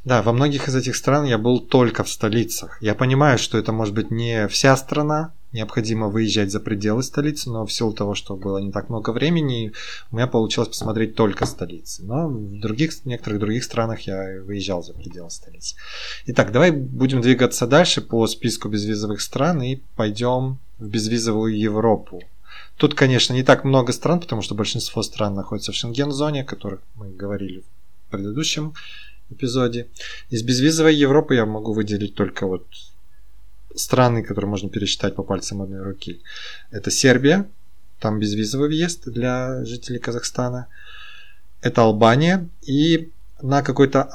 Да, 0.04 0.22
во 0.22 0.34
многих 0.34 0.68
из 0.68 0.76
этих 0.76 0.96
стран 0.96 1.26
я 1.26 1.38
был 1.38 1.60
только 1.60 2.04
в 2.04 2.10
столицах. 2.10 2.82
Я 2.82 2.94
понимаю, 2.94 3.38
что 3.40 3.58
это 3.58 3.72
может 3.72 3.94
быть 3.94 4.12
не 4.12 4.48
вся 4.48 4.78
страна, 4.78 5.34
необходимо 5.56 6.10
выезжать 6.10 6.52
за 6.52 6.60
пределы 6.60 7.02
столицы, 7.02 7.50
но 7.50 7.66
в 7.66 7.72
силу 7.72 7.94
того, 7.94 8.14
что 8.14 8.36
было 8.36 8.60
не 8.60 8.72
так 8.72 8.90
много 8.90 9.10
времени, 9.12 9.72
у 10.12 10.16
меня 10.18 10.28
получилось 10.28 10.70
посмотреть 10.70 11.16
только 11.16 11.46
столицы. 11.46 12.04
Но 12.04 12.28
в 12.28 12.60
других, 12.60 12.94
в 12.94 13.06
некоторых 13.06 13.40
других 13.40 13.64
странах 13.64 14.02
я 14.02 14.42
выезжал 14.44 14.84
за 14.84 14.94
пределы 14.94 15.32
столицы. 15.32 15.76
Итак, 16.28 16.52
давай 16.52 16.72
будем 16.72 17.22
двигаться 17.22 17.66
дальше 17.66 18.02
по 18.02 18.28
списку 18.28 18.70
безвизовых 18.70 19.22
стран 19.22 19.64
и 19.64 19.82
пойдем 19.96 20.60
в 20.78 20.88
безвизовую 20.88 21.58
Европу. 21.58 22.22
Тут, 22.78 22.94
конечно, 22.94 23.34
не 23.34 23.44
так 23.44 23.64
много 23.64 23.94
стран, 23.94 24.20
потому 24.20 24.42
что 24.42 24.54
большинство 24.54 25.02
стран 25.02 25.34
находится 25.34 25.72
в 25.72 25.76
Шенген-зоне, 25.76 26.42
о 26.42 26.46
которых 26.46 26.82
мы 26.96 27.10
говорили 27.10 27.64
в 28.08 28.12
предыдущем 28.12 28.74
эпизоде. 29.30 29.88
Из 30.30 30.44
безвизовой 30.44 30.96
Европы 30.96 31.36
я 31.36 31.46
могу 31.46 31.74
выделить 31.74 32.16
только 32.16 32.46
вот 32.46 32.66
страны, 33.76 34.24
которые 34.24 34.50
можно 34.50 34.70
пересчитать 34.70 35.16
по 35.16 35.24
пальцам 35.24 35.62
одной 35.62 35.82
руки. 35.82 36.22
Это 36.72 36.92
Сербия, 36.92 37.48
там 38.00 38.20
безвизовый 38.20 38.68
въезд 38.68 39.10
для 39.10 39.64
жителей 39.66 40.00
Казахстана. 40.00 40.68
Это 41.62 41.82
Албания 41.82 42.48
и 42.62 43.12
на 43.42 43.62
какой-то 43.62 44.10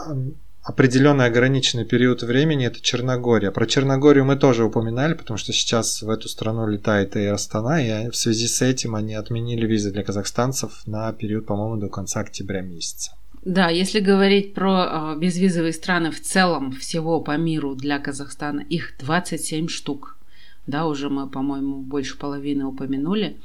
определенный 0.63 1.27
ограниченный 1.27 1.85
период 1.85 2.23
времени 2.23 2.67
это 2.67 2.81
Черногория. 2.81 3.51
Про 3.51 3.67
Черногорию 3.67 4.25
мы 4.25 4.37
тоже 4.37 4.65
упоминали, 4.65 5.15
потому 5.15 5.39
что 5.39 5.53
сейчас 5.53 6.03
в 6.03 6.11
эту 6.11 6.29
страну 6.29 6.67
летает 6.67 7.17
Air 7.17 7.35
Astana, 7.35 8.07
и 8.07 8.11
в 8.11 8.17
связи 8.17 8.47
с 8.47 8.63
этим 8.63 8.95
они 8.95 9.15
отменили 9.15 9.67
визы 9.67 9.91
для 9.91 10.05
казахстанцев 10.05 10.83
на 10.87 11.13
период, 11.13 11.47
по-моему, 11.47 11.77
до 11.77 11.89
конца 11.89 12.21
октября 12.21 12.61
месяца. 12.61 13.13
Да, 13.43 13.71
если 13.71 14.01
говорить 14.01 14.53
про 14.53 15.15
э, 15.15 15.19
безвизовые 15.19 15.73
страны 15.73 16.11
в 16.11 16.21
целом 16.21 16.73
всего 16.73 17.21
по 17.21 17.37
миру 17.39 17.75
для 17.75 17.99
Казахстана, 17.99 18.61
их 18.61 18.95
27 18.99 19.69
штук. 19.69 20.19
Да, 20.67 20.87
уже 20.87 21.09
мы, 21.09 21.29
по-моему, 21.29 21.81
больше 21.81 22.19
половины 22.19 22.67
упомянули. 22.67 23.37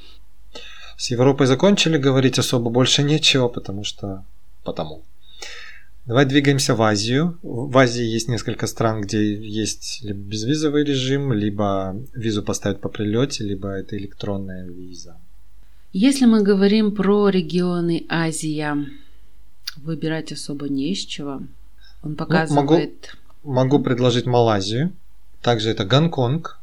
С 0.98 1.12
Европой 1.12 1.48
закончили 1.48 1.98
говорить 1.98 2.40
особо 2.40 2.70
больше 2.70 3.04
нечего, 3.04 3.48
потому 3.48 3.84
что... 3.84 4.24
Потому. 4.64 5.04
Давай 6.06 6.26
двигаемся 6.26 6.76
в 6.76 6.82
Азию. 6.82 7.38
В 7.42 7.76
Азии 7.78 8.04
есть 8.04 8.28
несколько 8.28 8.68
стран, 8.68 9.02
где 9.02 9.34
есть 9.34 10.04
либо 10.04 10.20
безвизовый 10.20 10.84
режим, 10.84 11.34
либо 11.34 11.96
визу 12.14 12.44
поставят 12.44 12.82
по 12.82 12.90
прилете, 12.90 13.44
либо 13.44 13.70
это 13.70 13.98
электронная 13.98 14.68
виза. 14.68 15.18
Если 15.94 16.26
мы 16.26 16.44
говорим 16.44 16.92
про 16.92 17.30
регионы 17.30 18.06
Азия, 18.10 18.78
выбирать 19.78 20.32
особо 20.32 20.70
не 20.70 20.92
из 20.92 21.00
чего. 21.00 21.42
Он 22.04 22.16
показывает... 22.16 23.16
Ну, 23.44 23.52
могу, 23.52 23.76
могу 23.78 23.80
предложить 23.80 24.26
Малайзию. 24.26 24.94
Также 25.42 25.70
это 25.70 25.86
Гонконг 25.86 26.60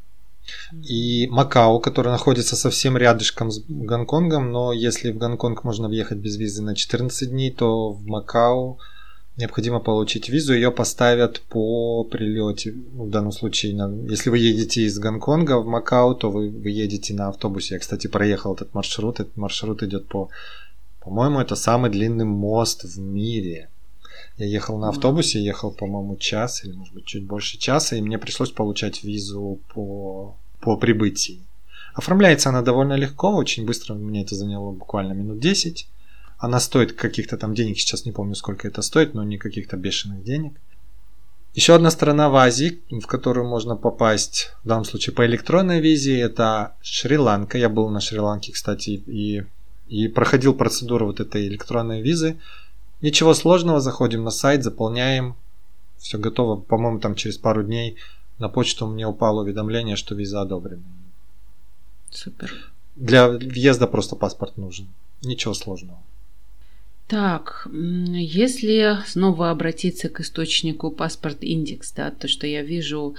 и 0.89 1.29
Макао, 1.31 1.79
который 1.79 2.09
находится 2.09 2.57
совсем 2.57 2.97
рядышком 2.97 3.51
с 3.51 3.63
Гонконгом, 3.69 4.51
но 4.51 4.73
если 4.73 5.13
в 5.13 5.19
Гонконг 5.19 5.65
можно 5.65 5.89
въехать 5.89 6.19
без 6.19 6.37
визы 6.37 6.63
на 6.63 6.75
14 6.75 7.31
дней, 7.31 7.53
то 7.53 7.93
в 7.93 8.05
Макао 8.07 8.79
необходимо 9.37 9.81
получить 9.81 10.29
визу, 10.29 10.55
ее 10.55 10.71
поставят 10.71 11.41
по 11.43 12.05
прилете. 12.05 12.73
В 12.93 13.09
данном 13.09 13.33
случае, 13.33 13.73
если 14.09 14.31
вы 14.31 14.39
едете 14.39 14.83
из 14.83 14.99
Гонконга 14.99 15.59
в 15.59 15.67
Макао, 15.67 16.15
то 16.15 16.31
вы, 16.31 16.51
вы 16.51 16.71
едете 16.71 17.15
на 17.15 17.29
автобусе. 17.29 17.75
Я, 17.75 17.81
кстати, 17.81 18.09
проехал 18.09 18.55
этот 18.55 18.75
маршрут. 18.75 19.21
Этот 19.21 19.37
маршрут 19.37 19.83
идет 19.83 20.09
по 20.09 20.29
по-моему, 21.05 21.41
это 21.41 21.57
самый 21.57 21.91
длинный 21.91 22.25
мост 22.25 22.85
в 22.85 22.99
мире. 22.99 23.69
Я 24.37 24.47
ехал 24.47 24.79
на 24.79 24.89
автобусе, 24.89 25.43
ехал, 25.43 25.73
по-моему, 25.73 26.17
час 26.17 26.65
или, 26.65 26.73
может 26.73 26.95
быть, 26.95 27.05
чуть 27.05 27.25
больше 27.25 27.59
часа, 27.59 27.97
и 27.97 28.01
мне 28.01 28.19
пришлось 28.19 28.51
получать 28.51 29.03
визу 29.03 29.59
по, 29.75 30.37
по 30.61 30.77
прибытии. 30.77 31.41
Оформляется 31.95 32.49
она 32.49 32.63
довольно 32.63 32.95
легко, 32.95 33.35
очень 33.35 33.67
быстро, 33.67 33.95
мне 33.95 34.23
это 34.23 34.35
заняло 34.35 34.73
буквально 34.73 35.13
минут 35.13 35.41
10. 35.41 35.89
Она 36.39 36.61
стоит 36.61 36.93
каких-то 36.93 37.37
там 37.37 37.55
денег, 37.55 37.79
сейчас 37.79 38.05
не 38.07 38.13
помню, 38.13 38.35
сколько 38.35 38.67
это 38.67 38.81
стоит, 38.81 39.15
но 39.15 39.23
не 39.23 39.39
каких-то 39.39 39.77
бешеных 39.77 40.25
денег. 40.25 40.55
Еще 41.55 41.75
одна 41.75 41.91
страна 41.91 42.31
в 42.31 42.37
Азии, 42.37 42.81
в 42.91 43.07
которую 43.07 43.47
можно 43.47 43.77
попасть, 43.77 44.53
в 44.65 44.69
данном 44.69 44.87
случае 44.87 45.15
по 45.15 45.27
электронной 45.27 45.81
визе, 45.81 46.19
это 46.19 46.75
Шри-Ланка. 46.81 47.59
Я 47.59 47.69
был 47.69 47.91
на 47.91 48.01
Шри-Ланке, 48.01 48.53
кстати, 48.53 48.91
и 48.91 49.45
и 49.93 50.09
проходил 50.09 50.55
процедуру 50.55 51.05
вот 51.07 51.21
этой 51.21 51.47
электронной 51.49 52.01
визы. 52.01 52.39
Ничего 53.03 53.35
сложного, 53.35 53.79
заходим 53.81 54.25
на 54.25 54.31
сайт, 54.31 54.65
заполняем, 54.65 55.35
все 55.99 56.17
готово. 56.17 56.57
По-моему, 56.57 56.99
там 56.99 57.15
через 57.15 57.37
пару 57.37 57.63
дней 57.63 57.97
на 58.39 58.49
почту 58.49 58.87
мне 58.87 59.07
упало 59.07 59.43
уведомление, 59.43 59.97
что 59.97 60.15
виза 60.15 60.41
одобрена. 60.41 60.83
Супер. 62.11 62.73
Для 62.97 63.29
въезда 63.29 63.87
просто 63.87 64.17
паспорт 64.17 64.57
нужен. 64.57 64.87
Ничего 65.23 65.53
сложного. 65.53 65.99
Так, 67.07 67.69
если 67.71 68.97
снова 69.07 69.51
обратиться 69.51 70.09
к 70.09 70.21
источнику 70.21 70.91
паспорт 70.91 71.43
индекс, 71.43 71.93
да, 71.93 72.11
то 72.11 72.29
что 72.29 72.47
я 72.47 72.63
вижу 72.63 73.15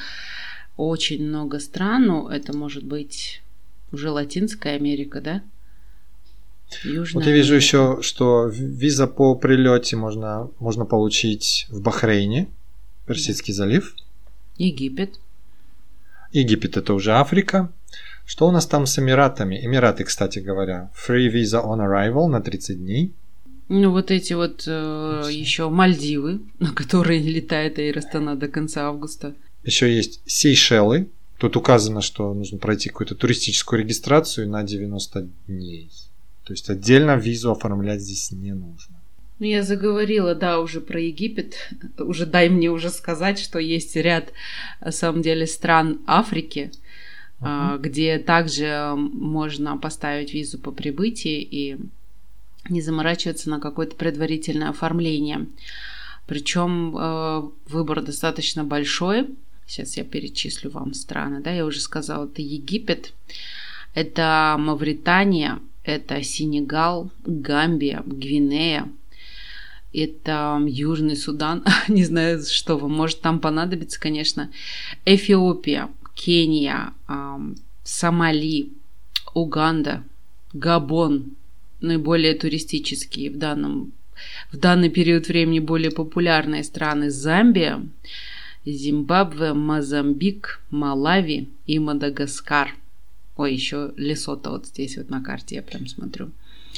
очень 0.75 1.23
много 1.23 1.59
стран, 1.59 2.07
ну, 2.07 2.29
это 2.29 2.57
может 2.57 2.83
быть 2.83 3.43
уже 3.91 4.09
Латинская 4.09 4.73
Америка, 4.75 5.21
да? 5.21 5.43
Южная 6.83 7.23
вот 7.23 7.27
я 7.29 7.35
вижу 7.35 7.55
еще, 7.55 7.99
что 8.01 8.47
виза 8.47 9.07
по 9.07 9.35
прилете 9.35 9.95
можно, 9.95 10.49
можно 10.59 10.85
получить 10.85 11.67
в 11.69 11.81
Бахрейне, 11.81 12.47
Персидский 13.05 13.53
залив. 13.53 13.95
Египет. 14.57 15.19
Египет 16.31 16.77
это 16.77 16.93
уже 16.93 17.13
Африка. 17.13 17.71
Что 18.25 18.47
у 18.47 18.51
нас 18.51 18.65
там 18.65 18.85
с 18.85 18.97
Эмиратами? 18.97 19.63
Эмираты, 19.63 20.03
кстати 20.03 20.39
говоря. 20.39 20.89
Free 20.95 21.29
visa 21.29 21.63
on 21.63 21.79
arrival 21.79 22.27
на 22.27 22.41
30 22.41 22.77
дней. 22.77 23.13
Ну, 23.69 23.91
вот 23.91 24.11
эти 24.11 24.33
вот 24.33 24.63
э, 24.67 25.27
еще 25.29 25.69
Мальдивы, 25.69 26.41
на 26.59 26.71
которые 26.71 27.21
летает 27.21 27.79
Эйр 27.79 28.01
до 28.37 28.47
конца 28.47 28.87
августа. 28.87 29.35
Еще 29.63 29.93
есть 29.93 30.21
Сейшелы. 30.25 31.09
Тут 31.37 31.57
указано, 31.57 32.01
что 32.01 32.33
нужно 32.33 32.57
пройти 32.57 32.89
какую-то 32.89 33.15
туристическую 33.15 33.81
регистрацию 33.81 34.49
на 34.49 34.63
90 34.63 35.27
дней. 35.47 35.89
То 36.45 36.53
есть 36.53 36.69
отдельно 36.69 37.15
визу 37.15 37.51
оформлять 37.51 38.01
здесь 38.01 38.31
не 38.31 38.53
нужно. 38.53 38.95
Ну, 39.39 39.45
я 39.47 39.63
заговорила, 39.63 40.35
да, 40.35 40.59
уже 40.59 40.79
про 40.79 40.99
Египет. 40.99 41.55
Уже 41.97 42.25
дай 42.25 42.49
мне 42.49 42.69
уже 42.69 42.89
сказать, 42.89 43.39
что 43.39 43.59
есть 43.59 43.95
ряд, 43.95 44.31
на 44.79 44.91
самом 44.91 45.21
деле, 45.21 45.47
стран 45.47 45.99
Африки, 46.05 46.71
uh-huh. 47.41 47.79
где 47.79 48.19
также 48.19 48.93
можно 48.95 49.77
поставить 49.77 50.33
визу 50.33 50.59
по 50.59 50.71
прибытии 50.71 51.41
и 51.41 51.77
не 52.69 52.81
заморачиваться 52.81 53.49
на 53.49 53.59
какое-то 53.59 53.95
предварительное 53.95 54.69
оформление. 54.69 55.47
Причем 56.25 56.95
э, 56.95 57.49
выбор 57.67 58.01
достаточно 58.01 58.63
большой. 58.63 59.27
Сейчас 59.65 59.97
я 59.97 60.03
перечислю 60.03 60.69
вам 60.71 60.93
страны. 60.93 61.41
Да, 61.41 61.51
я 61.51 61.65
уже 61.65 61.79
сказала, 61.81 62.25
это 62.25 62.41
Египет, 62.41 63.13
это 63.93 64.55
Мавритания, 64.57 65.59
это 65.83 66.21
Сенегал, 66.23 67.11
Гамбия, 67.25 68.03
Гвинея, 68.05 68.89
это 69.93 70.61
Южный 70.65 71.15
Судан, 71.15 71.63
не 71.87 72.03
знаю, 72.03 72.41
что 72.43 72.77
вам. 72.77 72.93
Может 72.93 73.21
там 73.21 73.39
понадобиться, 73.39 73.99
конечно, 73.99 74.49
Эфиопия, 75.05 75.89
Кения, 76.15 76.93
Сомали, 77.83 78.69
Уганда, 79.33 80.03
Габон, 80.53 81.35
наиболее 81.81 82.33
туристические 82.33 83.29
в 83.29 83.37
данном 83.37 83.93
в 84.51 84.57
данный 84.57 84.89
период 84.89 85.27
времени 85.27 85.59
более 85.59 85.91
популярные 85.91 86.63
страны 86.63 87.09
Замбия, 87.09 87.85
Зимбабве, 88.65 89.53
Мозамбик, 89.53 90.61
Малави 90.69 91.49
и 91.65 91.79
Мадагаскар. 91.79 92.75
Ой, 93.35 93.53
еще 93.53 93.93
Лесото 93.97 94.51
вот 94.51 94.67
здесь 94.67 94.97
вот 94.97 95.09
на 95.09 95.23
карте 95.23 95.55
я 95.55 95.63
прям 95.63 95.87
смотрю. 95.87 96.31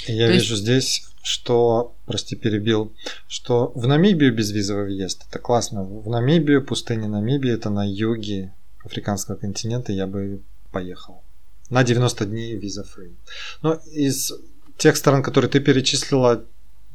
Я 0.07 0.27
То 0.27 0.33
вижу 0.33 0.53
есть... 0.53 0.63
здесь, 0.63 1.07
что, 1.23 1.95
прости, 2.05 2.35
перебил, 2.35 2.93
что 3.27 3.71
в 3.75 3.87
Намибию 3.87 4.33
безвизовый 4.33 4.85
въезд. 4.85 5.25
Это 5.29 5.39
классно. 5.39 5.83
В 5.83 6.09
Намибию, 6.09 6.63
пустыня 6.63 7.07
Намибии, 7.07 7.51
это 7.51 7.69
на 7.69 7.85
юге 7.87 8.53
африканского 8.83 9.35
континента, 9.35 9.91
я 9.91 10.07
бы 10.07 10.41
поехал. 10.71 11.23
На 11.69 11.83
90 11.83 12.25
дней 12.25 12.55
виза 12.55 12.83
фри. 12.83 13.15
Но 13.61 13.79
из 13.91 14.31
тех 14.77 14.95
стран, 14.97 15.23
которые 15.23 15.49
ты 15.49 15.59
перечислила, 15.59 16.45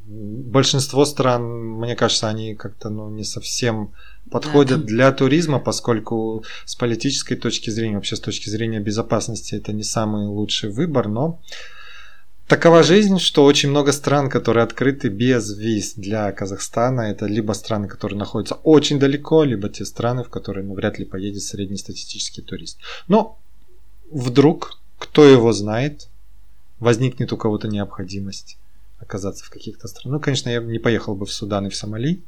большинство 0.07 1.05
стран, 1.05 1.43
мне 1.79 1.97
кажется, 1.97 2.29
они 2.29 2.55
как-то 2.55 2.91
ну, 2.91 3.11
не 3.11 3.25
совсем 3.25 3.93
подходят 4.31 4.81
да. 4.81 4.87
для 4.87 5.13
туризма, 5.13 5.59
поскольку 5.59 6.45
с 6.65 6.75
политической 6.75 7.37
точки 7.37 7.71
зрения, 7.71 7.97
вообще 7.97 8.17
с 8.17 8.21
точки 8.21 8.49
зрения 8.49 8.81
безопасности, 8.81 9.55
это 9.55 9.73
не 9.73 9.83
самый 9.83 10.27
лучший 10.27 10.71
выбор, 10.71 11.09
но 11.09 11.41
такова 12.47 12.83
жизнь, 12.83 13.19
что 13.19 13.45
очень 13.45 13.71
много 13.71 13.93
стран, 13.93 14.29
которые 14.29 14.65
открыты 14.65 15.09
без 15.09 15.57
виз 15.57 15.95
для 15.95 16.33
Казахстана, 16.33 17.03
это 17.03 17.27
либо 17.27 17.53
страны, 17.53 17.89
которые 17.89 18.19
находятся 18.19 18.55
очень 18.57 18.99
далеко, 18.99 19.45
либо 19.45 19.69
те 19.69 19.85
страны, 19.85 20.25
в 20.25 20.29
которые 20.29 20.65
ну, 20.65 20.75
вряд 20.75 20.99
ли 20.99 21.05
поедет 21.05 21.43
среднестатистический 21.43 22.43
турист. 22.43 22.79
Но 23.09 23.39
вдруг, 24.11 24.79
кто 24.99 25.25
его 25.25 25.53
знает, 25.53 26.09
возникнет 26.79 27.33
у 27.33 27.37
кого-то 27.37 27.69
необходимость 27.69 28.59
оказаться 29.01 29.45
в 29.45 29.51
каких-то 29.51 29.89
странах. 29.89 30.19
Ну, 30.19 30.21
конечно, 30.21 30.51
я 30.51 30.61
не 30.61 30.79
поехал 30.79 31.15
бы 31.15 31.27
в 31.27 31.33
Судан 31.33 31.67
и 31.67 31.71
в 31.71 31.75
Сомали, 31.77 32.23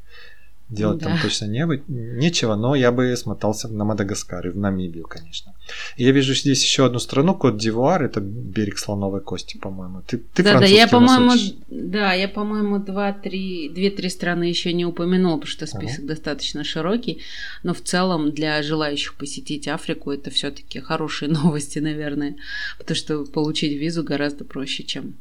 делать 0.73 0.99
да. 0.99 1.11
там 1.11 1.19
точно 1.21 1.45
не, 1.47 1.83
нечего, 1.89 2.55
но 2.55 2.75
я 2.75 2.91
бы 2.93 3.15
смотался 3.17 3.69
на 3.69 3.85
Мадагаскар 3.85 4.47
и 4.47 4.51
в 4.51 4.57
Намибию, 4.57 5.07
конечно. 5.07 5.55
И 5.97 6.05
я 6.05 6.13
вижу 6.13 6.35
здесь 6.35 6.63
еще 6.63 6.87
одну 6.87 6.99
страну, 6.99 7.35
Кот 7.35 7.59
Дивуар, 7.59 8.03
это 8.03 8.21
берег 8.21 8.79
слоновой 8.79 9.21
кости, 9.21 9.59
по-моему. 9.59 10.03
Ты, 10.07 10.19
ты 10.19 10.43
да, 10.43 10.59
да, 10.59 10.65
я, 10.65 10.89
по-моему, 10.89 11.33
да, 11.69 12.15
я, 12.15 12.29
по-моему, 12.29 12.79
два-три, 12.79 13.69
две-три 13.69 14.09
страны 14.09 14.45
еще 14.45 14.73
не 14.73 14.87
упомянул, 14.87 15.39
потому 15.39 15.51
что 15.51 15.67
список 15.67 16.01
ага. 16.01 16.09
достаточно 16.09 16.65
широкий, 16.65 17.21
но 17.63 17.75
в 17.75 17.83
целом 17.83 18.33
для 18.33 18.63
желающих 18.63 19.15
посетить 19.15 19.69
Африку 19.69 20.11
это 20.11 20.31
все-таки 20.31 20.81
хорошие 20.81 21.29
новости, 21.43 21.81
наверное, 21.81 22.37
потому 22.79 22.97
что 22.97 23.25
получить 23.25 23.79
визу 23.79 24.03
гораздо 24.03 24.45
проще, 24.45 24.85
чем 24.85 25.15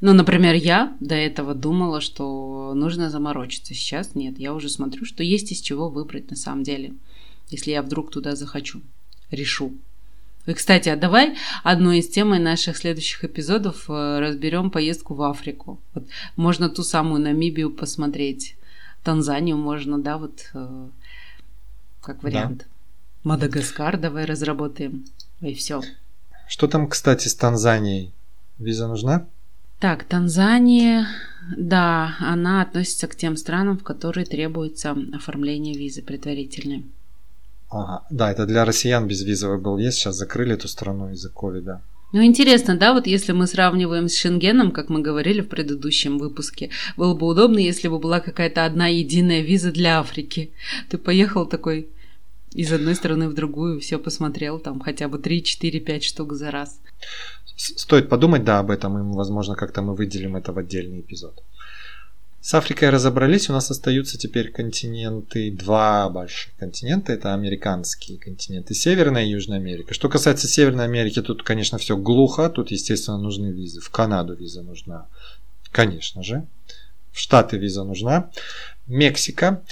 ну, 0.00 0.12
например, 0.12 0.54
я 0.54 0.96
до 1.00 1.14
этого 1.14 1.54
думала, 1.54 2.00
что 2.00 2.72
нужно 2.74 3.10
заморочиться. 3.10 3.74
Сейчас 3.74 4.14
нет. 4.14 4.38
Я 4.38 4.52
уже 4.54 4.68
смотрю, 4.68 5.04
что 5.04 5.22
есть 5.22 5.52
из 5.52 5.60
чего 5.60 5.88
выбрать 5.88 6.30
на 6.30 6.36
самом 6.36 6.64
деле, 6.64 6.94
если 7.48 7.70
я 7.70 7.82
вдруг 7.82 8.10
туда 8.10 8.34
захочу, 8.34 8.80
решу. 9.30 9.72
И, 10.46 10.54
кстати, 10.54 10.88
а 10.88 10.96
давай 10.96 11.36
одну 11.62 11.92
из 11.92 12.08
тем 12.08 12.30
наших 12.30 12.76
следующих 12.76 13.24
эпизодов 13.24 13.88
э, 13.88 14.18
разберем 14.18 14.70
поездку 14.70 15.14
в 15.14 15.22
Африку. 15.22 15.78
Вот 15.94 16.04
можно 16.34 16.68
ту 16.68 16.82
самую 16.82 17.22
Намибию 17.22 17.70
посмотреть, 17.70 18.56
Танзанию 19.04 19.56
можно, 19.56 19.98
да, 19.98 20.18
вот 20.18 20.50
э, 20.54 20.88
как 22.00 22.22
вариант. 22.24 22.58
Да. 22.58 22.64
Мадагаскар 23.30 23.98
давай 23.98 24.24
разработаем. 24.24 25.04
И 25.40 25.54
все. 25.54 25.80
Что 26.48 26.66
там, 26.66 26.88
кстати, 26.88 27.28
с 27.28 27.34
Танзанией? 27.36 28.12
Виза 28.58 28.88
нужна? 28.88 29.26
Так, 29.82 30.04
Танзания, 30.04 31.08
да, 31.56 32.14
она 32.20 32.62
относится 32.62 33.08
к 33.08 33.16
тем 33.16 33.36
странам, 33.36 33.78
в 33.78 33.82
которые 33.82 34.24
требуется 34.24 34.96
оформление 35.12 35.76
визы 35.76 36.02
предварительной. 36.02 36.84
Ага, 37.68 38.04
да, 38.08 38.30
это 38.30 38.46
для 38.46 38.64
россиян 38.64 39.08
безвизовый 39.08 39.58
был 39.58 39.78
есть, 39.78 39.98
сейчас 39.98 40.14
закрыли 40.14 40.54
эту 40.54 40.68
страну 40.68 41.10
из-за 41.10 41.30
ковида. 41.30 41.82
Ну, 42.12 42.22
интересно, 42.22 42.76
да, 42.76 42.92
вот 42.92 43.08
если 43.08 43.32
мы 43.32 43.48
сравниваем 43.48 44.08
с 44.08 44.14
Шенгеном, 44.14 44.70
как 44.70 44.88
мы 44.88 45.00
говорили 45.00 45.40
в 45.40 45.48
предыдущем 45.48 46.18
выпуске, 46.18 46.70
было 46.96 47.14
бы 47.16 47.26
удобно, 47.26 47.58
если 47.58 47.88
бы 47.88 47.98
была 47.98 48.20
какая-то 48.20 48.64
одна 48.64 48.86
единая 48.86 49.40
виза 49.40 49.72
для 49.72 49.98
Африки. 49.98 50.52
Ты 50.90 50.98
поехал 50.98 51.44
такой 51.44 51.88
из 52.54 52.72
одной 52.72 52.94
страны 52.94 53.28
в 53.28 53.34
другую, 53.34 53.80
все 53.80 53.98
посмотрел, 53.98 54.58
там 54.58 54.80
хотя 54.80 55.08
бы 55.08 55.18
3, 55.18 55.42
4, 55.42 55.80
5 55.80 56.04
штук 56.04 56.32
за 56.34 56.50
раз. 56.50 56.80
Стоит 57.56 58.08
подумать, 58.08 58.44
да, 58.44 58.58
об 58.58 58.70
этом, 58.70 58.98
и, 58.98 59.16
возможно, 59.16 59.54
как-то 59.54 59.82
мы 59.82 59.94
выделим 59.94 60.36
это 60.36 60.52
в 60.52 60.58
отдельный 60.58 61.00
эпизод. 61.00 61.42
С 62.40 62.54
Африкой 62.54 62.90
разобрались, 62.90 63.48
у 63.48 63.52
нас 63.52 63.70
остаются 63.70 64.18
теперь 64.18 64.50
континенты, 64.50 65.52
два 65.52 66.10
больших 66.10 66.52
континента, 66.56 67.12
это 67.12 67.34
американские 67.34 68.18
континенты, 68.18 68.74
Северная 68.74 69.24
и 69.24 69.30
Южная 69.30 69.58
Америка. 69.58 69.94
Что 69.94 70.08
касается 70.08 70.48
Северной 70.48 70.86
Америки, 70.86 71.22
тут, 71.22 71.44
конечно, 71.44 71.78
все 71.78 71.96
глухо, 71.96 72.50
тут, 72.50 72.72
естественно, 72.72 73.16
нужны 73.16 73.52
визы. 73.52 73.80
В 73.80 73.90
Канаду 73.90 74.34
виза 74.34 74.62
нужна, 74.62 75.06
конечно 75.70 76.24
же. 76.24 76.44
В 77.12 77.20
Штаты 77.20 77.58
виза 77.58 77.84
нужна. 77.84 78.30
Мексика. 78.88 79.62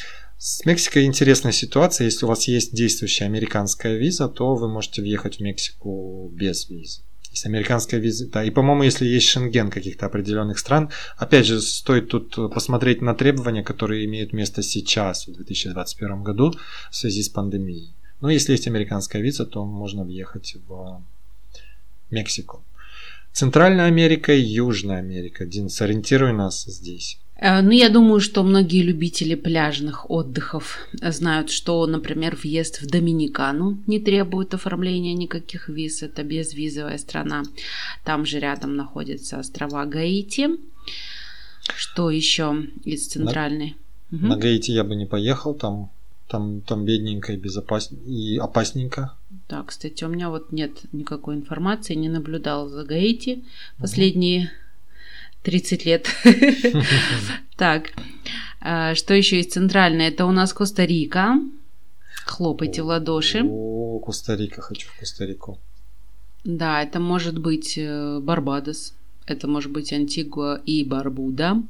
С 0.42 0.64
Мексикой 0.64 1.05
интересная 1.05 1.53
ситуация. 1.53 2.07
Если 2.07 2.24
у 2.24 2.29
вас 2.29 2.48
есть 2.48 2.74
действующая 2.74 3.26
американская 3.26 3.98
виза, 3.98 4.26
то 4.26 4.55
вы 4.55 4.68
можете 4.68 5.03
въехать 5.03 5.37
в 5.37 5.40
Мексику 5.40 6.31
без 6.33 6.70
визы. 6.70 7.03
Есть 7.31 7.44
американская 7.44 8.00
виза, 8.00 8.26
да, 8.26 8.42
и, 8.42 8.48
по-моему, 8.48 8.83
если 8.83 9.05
есть 9.05 9.29
шенген 9.29 9.70
каких-то 9.70 10.07
определенных 10.07 10.59
стран, 10.59 10.88
опять 11.18 11.44
же, 11.44 11.61
стоит 11.61 12.09
тут 12.09 12.37
посмотреть 12.55 13.03
на 13.03 13.14
требования, 13.14 13.62
которые 13.62 14.07
имеют 14.07 14.33
место 14.33 14.62
сейчас, 14.62 15.29
в 15.29 15.35
2021 15.35 16.22
году, 16.22 16.55
в 16.90 16.96
связи 16.96 17.22
с 17.22 17.29
пандемией. 17.29 17.92
Но 18.22 18.31
если 18.31 18.53
есть 18.53 18.66
американская 18.66 19.20
виза, 19.20 19.44
то 19.44 19.66
можно 19.66 20.05
въехать 20.05 20.57
в 20.66 21.03
Мексику. 22.11 22.64
Центральная 23.35 23.85
Америка 23.88 24.33
и 24.33 24.40
Южная 24.40 25.00
Америка. 25.00 25.44
Дин, 25.44 25.68
сориентируй 25.68 26.33
нас 26.33 26.64
здесь. 26.64 27.18
Э, 27.40 27.62
ну, 27.62 27.70
я 27.70 27.88
думаю, 27.88 28.20
что 28.20 28.42
многие 28.42 28.83
любители 28.83 29.35
пляжных 29.35 30.11
отдыхов 30.11 30.79
знают, 30.92 31.50
что, 31.50 31.87
например, 31.87 32.37
въезд 32.37 32.83
в 32.83 32.87
Доминикану 32.87 33.79
не 33.87 33.98
требует 33.98 34.55
оформления 34.55 35.14
никаких 35.14 35.68
виз. 35.68 36.03
Это 36.03 36.22
безвизовая 36.22 36.98
страна. 36.98 37.42
Там 38.05 38.26
же 38.26 38.38
рядом 38.40 38.76
находятся 38.76 39.38
острова 39.38 39.87
Гаити. 39.87 40.48
Что 41.76 42.11
еще 42.11 42.66
из 42.85 43.07
центральной? 43.07 43.76
На, 44.11 44.18
угу. 44.18 44.26
на 44.26 44.37
Гаити 44.37 44.72
я 44.72 44.85
бы 44.85 44.94
не 44.94 45.07
поехал, 45.07 45.55
там, 45.55 45.90
там, 46.29 46.61
там 46.61 46.85
бедненько 46.85 47.33
и, 47.33 47.37
безопас... 47.37 47.90
и 48.07 48.37
опасненько. 48.37 49.14
Да, 49.48 49.62
кстати, 49.62 50.05
у 50.05 50.09
меня 50.09 50.29
вот 50.29 50.53
нет 50.53 50.72
никакой 50.92 51.37
информации, 51.37 51.94
не 51.94 52.09
наблюдал 52.11 52.68
за 52.68 52.85
Гаити 52.85 53.44
последние 53.79 54.50
30 55.42 55.85
лет. 55.85 56.09
Так, 57.57 57.92
а, 58.62 58.94
что 58.94 59.12
еще 59.12 59.37
есть 59.37 59.53
центральное? 59.53 60.09
Это 60.09 60.24
у 60.24 60.33
нас 60.33 60.55
Коста-Рика. 60.55 61.38
Хлопайте 62.24 62.83
в 62.83 62.87
ладоши. 62.87 63.42
О, 63.44 63.98
Коста-Рика, 63.98 64.62
хочу 64.62 64.88
в 64.88 64.98
Коста-Рику. 64.98 65.59
Да, 66.44 66.83
это 66.83 67.00
может 67.00 67.38
быть 67.38 67.76
э, 67.76 68.18
Барбадос, 68.20 68.94
это 69.26 69.46
может 69.46 69.70
быть 69.70 69.92
Антигуа 69.92 70.61
и 70.64 70.85
Барбуда. 70.85 71.62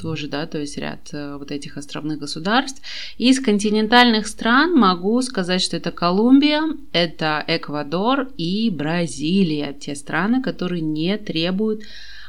Тоже, 0.00 0.28
да, 0.28 0.46
то 0.46 0.58
есть 0.58 0.76
ряд 0.78 1.08
э, 1.12 1.36
вот 1.36 1.50
этих 1.50 1.76
островных 1.76 2.18
государств. 2.18 2.82
Из 3.18 3.40
континентальных 3.40 4.26
стран 4.26 4.74
могу 4.74 5.20
сказать, 5.22 5.62
что 5.62 5.76
это 5.76 5.90
Колумбия, 5.90 6.62
это 6.92 7.44
Эквадор 7.46 8.28
и 8.36 8.70
Бразилия. 8.70 9.74
Те 9.74 9.94
страны, 9.94 10.42
которые 10.42 10.82
не 10.82 11.16
требуют 11.18 11.82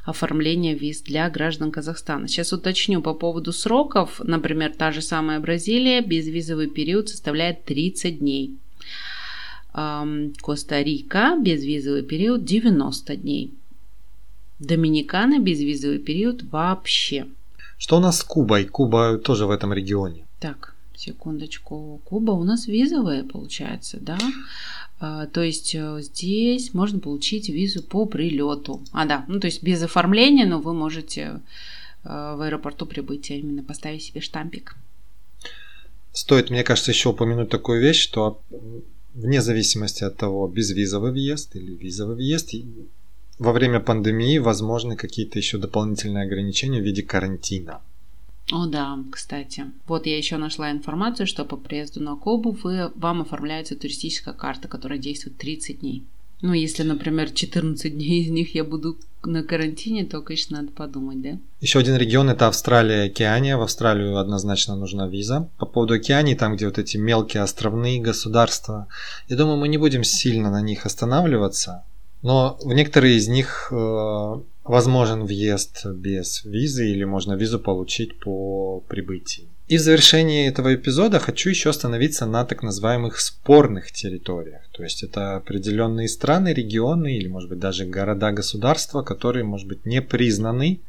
оформления 0.07 0.73
виз 0.73 1.01
для 1.01 1.29
граждан 1.29 1.69
Казахстана. 1.69 2.27
Сейчас 2.29 2.53
уточню 2.53 3.01
по 3.01 3.13
поводу 3.13 3.51
сроков. 3.51 4.21
Например, 4.23 4.73
та 4.73 4.91
же 4.91 5.01
самая 5.01 5.39
Бразилия, 5.41 6.01
безвизовый 6.01 6.69
период 6.69 7.09
составляет 7.09 7.65
30 7.65 8.19
дней. 8.19 8.55
Коста-Рика, 10.41 11.37
безвизовый 11.39 12.03
период 12.03 12.45
90 12.45 13.17
дней. 13.17 13.53
Доминикана, 14.59 15.39
безвизовый 15.39 15.99
период 15.99 16.43
вообще. 16.51 17.27
Что 17.77 17.97
у 17.97 17.99
нас 17.99 18.19
с 18.19 18.23
Кубой? 18.23 18.63
Куба 18.63 19.17
тоже 19.17 19.45
в 19.45 19.51
этом 19.51 19.73
регионе. 19.73 20.25
Так, 20.39 20.73
секундочку. 20.95 21.99
Куба 22.05 22.31
у 22.31 22.45
нас 22.45 22.67
визовая, 22.67 23.23
получается, 23.25 23.97
да? 23.99 24.17
А, 24.99 25.27
то 25.27 25.41
есть 25.41 25.75
э, 25.75 26.01
здесь 26.01 26.73
можно 26.73 26.99
получить 26.99 27.49
визу 27.49 27.83
по 27.83 28.05
прилету. 28.05 28.83
А, 28.91 29.05
да, 29.05 29.25
ну 29.27 29.39
то 29.39 29.47
есть 29.47 29.61
без 29.61 29.81
оформления, 29.83 30.45
но 30.45 30.59
вы 30.59 30.73
можете 30.73 31.41
э, 32.03 32.35
в 32.35 32.41
аэропорту 32.41 32.85
прибытия 32.85 33.39
именно 33.39 33.63
поставить 33.63 34.03
себе 34.03 34.21
штампик. 34.21 34.75
Стоит, 36.13 36.49
мне 36.49 36.63
кажется, 36.63 36.91
еще 36.91 37.09
упомянуть 37.09 37.49
такую 37.49 37.79
вещь, 37.79 38.01
что 38.01 38.41
вне 39.13 39.41
зависимости 39.41 40.03
от 40.03 40.17
того, 40.17 40.47
безвизовый 40.47 41.11
въезд 41.11 41.55
или 41.55 41.75
визовый 41.75 42.15
въезд, 42.15 42.55
во 43.37 43.51
время 43.51 43.79
пандемии 43.79 44.39
возможны 44.39 44.95
какие-то 44.95 45.37
еще 45.37 45.59
дополнительные 45.59 46.23
ограничения 46.23 46.81
в 46.81 46.83
виде 46.83 47.03
карантина. 47.03 47.81
О 48.51 48.65
да, 48.65 48.97
кстати. 49.11 49.65
Вот 49.87 50.05
я 50.05 50.17
еще 50.17 50.37
нашла 50.37 50.71
информацию, 50.71 51.27
что 51.27 51.43
по 51.43 51.57
приезду 51.57 52.01
на 52.01 52.15
Кубу 52.15 52.51
вы, 52.63 52.91
вам 52.95 53.21
оформляется 53.21 53.75
туристическая 53.75 54.33
карта, 54.33 54.67
которая 54.67 54.99
действует 54.99 55.37
30 55.37 55.79
дней. 55.79 56.05
Ну, 56.41 56.53
если, 56.53 56.83
например, 56.83 57.31
14 57.31 57.93
дней 57.93 58.23
из 58.23 58.29
них 58.29 58.55
я 58.55 58.63
буду 58.63 58.97
на 59.23 59.43
карантине, 59.43 60.05
то, 60.05 60.21
конечно, 60.21 60.61
надо 60.61 60.71
подумать, 60.71 61.21
да? 61.21 61.39
Еще 61.59 61.79
один 61.79 61.97
регион 61.97 62.29
это 62.29 62.47
Австралия 62.47 63.05
и 63.05 63.09
Океания. 63.09 63.57
В 63.57 63.63
Австралию 63.63 64.17
однозначно 64.17 64.75
нужна 64.75 65.07
виза. 65.07 65.49
По 65.57 65.65
поводу 65.65 65.95
Океании, 65.95 66.35
там, 66.35 66.55
где 66.55 66.67
вот 66.67 66.77
эти 66.77 66.95
мелкие 66.97 67.43
островные 67.43 67.99
государства, 67.99 68.87
я 69.27 69.35
думаю, 69.35 69.57
мы 69.57 69.67
не 69.67 69.77
будем 69.77 70.03
сильно 70.03 70.51
на 70.51 70.61
них 70.61 70.85
останавливаться. 70.85 71.83
Но 72.21 72.57
в 72.63 72.73
некоторые 72.73 73.17
из 73.17 73.27
них 73.27 73.69
э, 73.71 74.41
возможен 74.67 75.25
въезд 75.25 75.85
без 75.85 76.43
визы 76.45 76.89
или 76.89 77.03
можно 77.03 77.33
визу 77.33 77.59
получить 77.59 78.19
по 78.19 78.81
прибытии. 78.87 79.47
И 79.67 79.77
в 79.77 79.81
завершении 79.81 80.47
этого 80.47 80.75
эпизода 80.75 81.19
хочу 81.19 81.49
еще 81.49 81.71
остановиться 81.71 82.25
на 82.25 82.45
так 82.45 82.63
называемых 82.63 83.19
спорных 83.19 83.91
территориях. 83.91 84.61
То 84.71 84.83
есть 84.83 85.03
это 85.03 85.35
определенные 85.35 86.07
страны, 86.07 86.53
регионы 86.53 87.17
или 87.17 87.27
может 87.27 87.49
быть 87.49 87.59
даже 87.59 87.85
города-государства, 87.85 89.01
которые 89.01 89.43
может 89.43 89.67
быть 89.67 89.85
не 89.85 90.01
признаны 90.01 90.79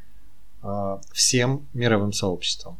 э, 0.63 0.97
всем 1.11 1.67
мировым 1.73 2.13
сообществом. 2.13 2.79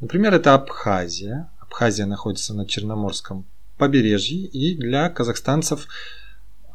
Например, 0.00 0.34
это 0.34 0.54
Абхазия. 0.54 1.48
Абхазия 1.60 2.06
находится 2.06 2.52
на 2.52 2.66
Черноморском 2.66 3.44
побережье 3.78 4.46
и 4.46 4.74
для 4.74 5.08
казахстанцев 5.10 5.86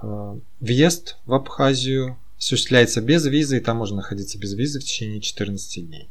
э, 0.01 0.37
въезд 0.61 1.17
в 1.25 1.33
Абхазию 1.33 2.17
осуществляется 2.41 3.01
без 3.01 3.25
визы, 3.25 3.57
и 3.57 3.59
там 3.59 3.77
можно 3.77 3.97
находиться 3.97 4.37
без 4.39 4.53
визы 4.53 4.79
в 4.79 4.83
течение 4.83 5.21
14 5.21 5.87
дней. 5.87 6.09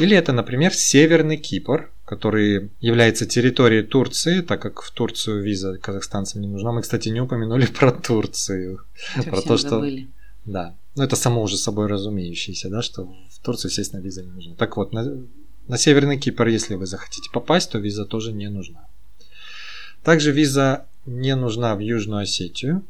Или 0.00 0.16
это, 0.16 0.32
например, 0.32 0.74
Северный 0.74 1.36
Кипр, 1.36 1.90
который 2.04 2.70
является 2.80 3.26
территорией 3.26 3.84
Турции, 3.84 4.40
так 4.40 4.60
как 4.60 4.82
в 4.82 4.90
Турцию 4.90 5.42
виза 5.42 5.78
казахстанцам 5.78 6.40
не 6.40 6.48
нужна. 6.48 6.72
Мы, 6.72 6.82
кстати, 6.82 7.10
не 7.10 7.20
упомянули 7.20 7.66
про 7.66 7.92
Турцию. 7.92 8.80
Совсем 9.14 9.32
про 9.32 9.42
то, 9.42 9.56
что... 9.56 9.68
Забыли. 9.68 10.08
Да. 10.44 10.74
Ну, 10.96 11.04
это 11.04 11.14
само 11.14 11.42
уже 11.42 11.56
собой 11.56 11.86
разумеющееся, 11.86 12.68
да, 12.68 12.82
что 12.82 13.04
в 13.04 13.38
Турцию, 13.42 13.70
естественно, 13.70 14.00
виза 14.00 14.22
не 14.22 14.30
нужна. 14.30 14.54
Так 14.56 14.76
вот, 14.76 14.92
на, 14.92 15.16
на 15.68 15.78
Северный 15.78 16.18
Кипр, 16.18 16.48
если 16.48 16.74
вы 16.74 16.86
захотите 16.86 17.30
попасть, 17.32 17.70
то 17.70 17.78
виза 17.78 18.04
тоже 18.04 18.32
не 18.32 18.48
нужна. 18.48 18.88
Также 20.02 20.32
виза 20.32 20.86
не 21.06 21.34
нужна 21.34 21.74
в 21.74 21.80
Южную 21.80 22.22
Осетию, 22.22 22.82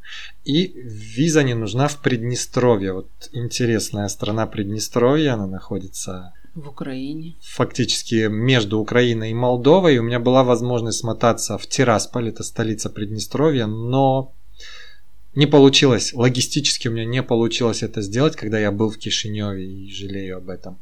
и 0.45 0.73
виза 0.85 1.43
не 1.43 1.55
нужна 1.55 1.89
в 1.89 2.01
Приднестровье. 2.01 2.93
Вот 2.93 3.09
интересная 3.33 4.09
страна 4.09 4.47
Приднестровья, 4.47 5.35
она 5.35 5.47
находится 5.47 6.33
в 6.55 6.69
Украине. 6.69 7.37
Фактически 7.41 8.29
между 8.29 8.79
Украиной 8.79 9.31
и 9.31 9.35
Молдовой. 9.35 9.99
У 9.99 10.03
меня 10.03 10.21
была 10.21 10.45
возможность 10.45 10.99
смотаться 10.99 11.57
в 11.57 11.67
Тирасполь, 11.67 12.29
это 12.29 12.43
столица 12.43 12.91
Приднестровья, 12.91 13.67
но 13.67 14.33
не 15.35 15.47
получилось, 15.47 16.13
логистически 16.13 16.89
у 16.89 16.91
меня 16.91 17.07
не 17.07 17.23
получилось 17.23 17.83
это 17.83 18.03
сделать, 18.03 18.37
когда 18.37 18.59
я 18.59 18.71
был 18.71 18.91
в 18.91 18.99
Кишиневе 18.99 19.65
и 19.65 19.91
жалею 19.91 20.37
об 20.37 20.51
этом. 20.51 20.79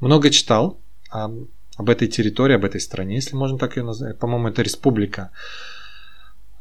Много 0.00 0.30
читал 0.30 0.80
об, 1.08 1.46
об 1.76 1.88
этой 1.88 2.08
территории, 2.08 2.56
об 2.56 2.64
этой 2.64 2.80
стране, 2.80 3.14
если 3.14 3.36
можно 3.36 3.58
так 3.58 3.76
ее 3.76 3.84
назвать. 3.84 4.18
По-моему, 4.18 4.48
это 4.48 4.62
республика. 4.62 5.30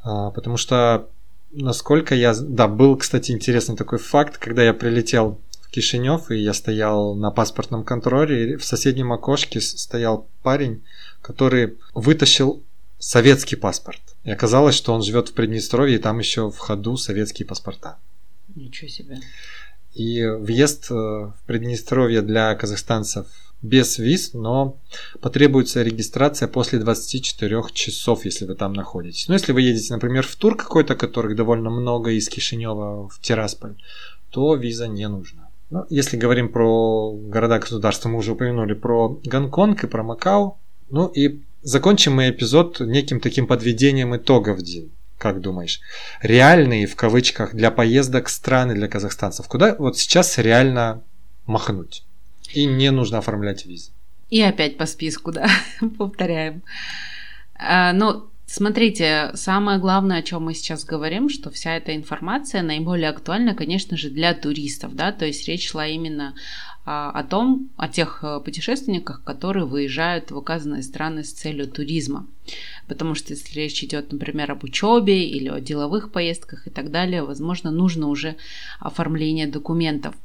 А, 0.04 0.32
потому 0.32 0.58
что, 0.58 1.10
насколько 1.52 2.16
я... 2.16 2.34
Да, 2.34 2.68
был, 2.68 2.98
кстати, 2.98 3.32
интересный 3.32 3.76
такой 3.76 4.00
факт, 4.00 4.38
когда 4.38 4.64
я 4.64 4.74
прилетел 4.74 5.40
в 5.62 5.70
Кишинев, 5.70 6.32
и 6.32 6.38
я 6.38 6.54
стоял 6.54 7.16
на 7.16 7.32
паспортном 7.32 7.84
контроле, 7.84 8.54
и 8.54 8.56
в 8.56 8.66
соседнем 8.66 9.12
окошке 9.14 9.62
стоял 9.62 10.28
парень, 10.44 10.84
который 11.22 11.78
вытащил 11.94 12.64
советский 13.00 13.56
паспорт. 13.56 14.02
И 14.24 14.32
оказалось, 14.32 14.76
что 14.76 14.94
он 14.94 15.02
живет 15.02 15.30
в 15.30 15.34
Приднестровье, 15.34 15.96
и 15.96 16.00
там 16.00 16.20
еще 16.20 16.52
в 16.52 16.58
ходу 16.58 16.98
советские 16.98 17.48
паспорта. 17.48 17.98
Ничего 18.56 18.88
себе. 18.88 19.20
И 19.94 20.24
въезд 20.26 20.90
э, 20.90 20.94
в 20.94 21.36
Приднестровье 21.46 22.22
для 22.22 22.54
казахстанцев 22.56 23.28
без 23.62 24.00
виз, 24.00 24.34
но 24.34 24.78
потребуется 25.20 25.84
регистрация 25.84 26.48
после 26.48 26.80
24 26.80 27.64
часов, 27.74 28.26
если 28.26 28.46
вы 28.46 28.56
там 28.56 28.74
находитесь. 28.74 29.28
Но 29.28 29.36
если 29.36 29.52
вы 29.52 29.62
едете, 29.62 29.94
например, 29.94 30.26
в 30.26 30.36
тур 30.36 30.56
какой-то, 30.56 30.96
которых 30.96 31.36
довольно 31.36 31.70
много 31.70 32.12
из 32.12 32.28
Кишинева 32.30 33.08
в 33.08 33.20
Тирасполь, 33.22 33.76
то 34.32 34.56
виза 34.56 34.88
не 34.88 35.08
нужна. 35.08 35.50
Но 35.70 35.86
если 35.90 36.18
говорим 36.18 36.50
про 36.50 37.12
города-государства, 37.14 38.10
мы 38.10 38.18
уже 38.18 38.34
упомянули 38.34 38.74
про 38.74 39.20
Гонконг 39.24 39.84
и 39.84 39.88
про 39.88 40.04
Макао. 40.04 40.58
Ну 40.90 41.08
и 41.08 41.42
закончим 41.62 42.16
мы 42.16 42.30
эпизод 42.30 42.82
неким 42.82 43.20
таким 43.20 43.48
подведением 43.48 44.16
итогов, 44.16 44.62
Дин. 44.62 44.92
Как 45.18 45.40
думаешь? 45.40 45.80
Реальные, 46.22 46.88
в 46.88 46.96
кавычках, 46.96 47.54
для 47.54 47.70
поездок 47.70 48.28
страны 48.28 48.74
для 48.74 48.88
казахстанцев. 48.88 49.48
Куда 49.48 49.76
вот 49.78 49.98
сейчас 49.98 50.38
реально 50.40 51.04
махнуть? 51.46 52.04
И 52.54 52.66
не 52.66 52.92
нужно 52.92 53.20
оформлять 53.20 53.66
визы. 53.66 53.92
И 54.30 54.42
опять 54.42 54.78
по 54.78 54.86
списку, 54.86 55.32
да, 55.32 55.48
повторяем. 55.98 56.64
А, 57.56 57.94
ну, 57.94 58.26
смотрите, 58.46 59.32
самое 59.34 59.78
главное, 59.78 60.20
о 60.20 60.24
чем 60.24 60.46
мы 60.46 60.54
сейчас 60.54 60.86
говорим, 60.86 61.30
что 61.30 61.52
вся 61.52 61.76
эта 61.76 61.96
информация 61.96 62.62
наиболее 62.62 63.10
актуальна, 63.10 63.56
конечно 63.56 63.98
же, 63.98 64.10
для 64.10 64.34
туристов, 64.34 64.96
да, 64.96 65.12
то 65.12 65.26
есть 65.26 65.48
речь 65.48 65.70
шла 65.70 65.86
именно 65.86 66.34
а, 66.84 67.12
о 67.12 67.24
том, 67.24 67.70
о 67.78 67.88
тех 67.88 68.24
э, 68.24 68.40
путешественниках, 68.44 69.24
которые 69.24 69.66
выезжают 69.66 70.32
в 70.32 70.38
указанные 70.38 70.82
страны 70.82 71.24
с 71.24 71.32
целью 71.32 71.68
туризма. 71.68 72.26
Потому 72.88 73.14
что 73.14 73.34
если 73.34 73.54
речь 73.54 73.84
идет, 73.84 74.12
например, 74.12 74.52
об 74.52 74.64
учебе 74.64 75.28
или 75.28 75.48
о 75.48 75.60
деловых 75.60 76.12
поездках 76.12 76.66
и 76.66 76.72
так 76.72 76.90
далее, 76.90 77.22
возможно, 77.22 77.70
нужно 77.70 78.08
уже 78.08 78.36
оформление 78.80 79.46
документов. 79.46 80.16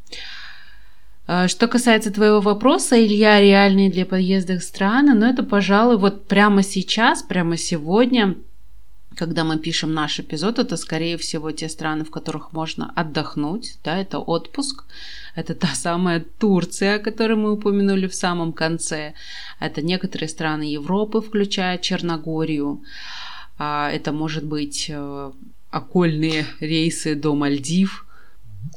А, 1.27 1.49
что 1.49 1.67
касается 1.67 2.13
твоего 2.13 2.41
вопроса, 2.41 3.03
Илья, 3.03 3.41
реальные 3.41 3.91
для 3.91 4.07
подъездных 4.07 4.63
страны, 4.63 5.15
но 5.15 5.27
ну, 5.27 5.33
это, 5.33 5.43
пожалуй, 5.43 5.97
вот 5.97 6.27
прямо 6.29 6.63
сейчас, 6.63 7.23
прямо 7.23 7.57
сегодня, 7.57 8.37
когда 9.17 9.43
мы 9.43 9.59
пишем 9.59 9.93
наш 9.93 10.21
эпизод, 10.21 10.61
это, 10.61 10.77
скорее 10.77 11.17
всего, 11.17 11.51
те 11.51 11.69
страны, 11.69 12.05
в 12.05 12.11
которых 12.11 12.53
можно 12.53 12.93
отдохнуть, 12.95 13.79
да, 13.83 13.97
это 13.97 14.19
отпуск, 14.21 14.85
это 15.35 15.55
та 15.55 15.69
самая 15.75 16.25
Турция, 16.39 16.97
о 16.97 17.01
которой 17.01 17.37
мы 17.37 17.53
упомянули 17.53 18.07
в 18.07 18.15
самом 18.15 18.53
конце, 18.53 19.15
это 19.59 19.83
некоторые 19.83 20.29
страны 20.29 20.63
Европы, 20.63 21.21
включая 21.21 21.79
Черногорию, 21.79 22.83
а, 23.59 23.91
это 23.91 24.13
может 24.13 24.45
быть 24.45 24.87
э, 24.91 25.33
окольные 25.71 26.45
рейсы 26.61 27.15
до 27.15 27.35
Мальдив. 27.35 28.07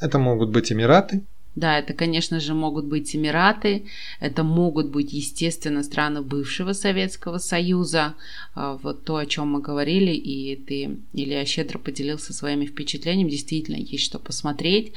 Это 0.02 0.20
могут 0.20 0.50
быть 0.50 0.72
Эмираты, 0.72 1.22
да, 1.60 1.78
это, 1.78 1.93
конечно 1.93 2.39
же, 2.39 2.53
могут 2.53 2.86
быть 2.86 3.16
Эмираты, 3.16 3.86
это 4.20 4.43
могут 4.43 4.89
быть, 4.89 5.12
естественно, 5.12 5.84
страны 5.84 6.22
бывшего 6.22 6.74
Советского 6.74 7.38
Союза, 7.38 8.16
а, 8.55 8.80
вот 8.82 9.03
то, 9.03 9.18
о 9.18 9.26
чем 9.26 9.51
мы 9.51 9.62
говорили, 9.62 10.12
и 10.12 10.55
ты, 10.55 10.97
Илья, 11.14 11.45
щедро 11.45 11.78
поделился 11.78 12.34
своими 12.34 12.66
впечатлениями, 12.66 13.30
действительно, 13.30 13.76
есть 13.76 14.05
что 14.05 14.20
посмотреть. 14.20 14.93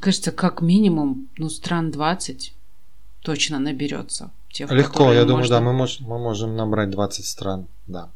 Кажется, 0.00 0.32
как 0.32 0.60
минимум, 0.60 1.28
ну, 1.38 1.48
стран 1.48 1.90
20 1.90 2.52
точно 3.22 3.58
наберется. 3.58 4.30
Тех, 4.52 4.70
Легко, 4.70 5.12
я 5.12 5.22
думаю, 5.22 5.38
можно... 5.38 5.56
да, 5.56 5.60
мы, 5.62 5.72
мож, 5.72 6.00
мы 6.00 6.18
можем 6.18 6.56
набрать 6.56 6.90
20 6.90 7.26
стран, 7.26 7.68
да. 7.86 8.10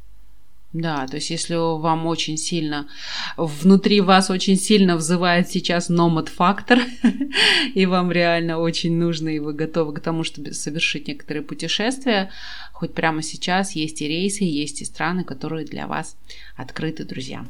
Да, 0.72 1.06
то 1.06 1.16
есть 1.16 1.28
если 1.28 1.54
вам 1.54 2.06
очень 2.06 2.38
сильно, 2.38 2.88
внутри 3.36 4.00
вас 4.00 4.30
очень 4.30 4.56
сильно 4.56 4.96
взывает 4.96 5.50
сейчас 5.50 5.90
номад 5.90 6.30
фактор, 6.30 6.78
и 7.74 7.84
вам 7.84 8.10
реально 8.10 8.58
очень 8.58 8.96
нужно, 8.96 9.28
и 9.28 9.38
вы 9.38 9.52
готовы 9.52 9.92
к 9.92 10.00
тому, 10.00 10.24
чтобы 10.24 10.54
совершить 10.54 11.08
некоторые 11.08 11.42
путешествия, 11.42 12.30
хоть 12.72 12.94
прямо 12.94 13.22
сейчас 13.22 13.72
есть 13.72 14.00
и 14.00 14.08
рейсы, 14.08 14.44
есть 14.44 14.80
и 14.80 14.86
страны, 14.86 15.24
которые 15.24 15.66
для 15.66 15.86
вас 15.86 16.16
открыты, 16.56 17.04
друзья. 17.04 17.44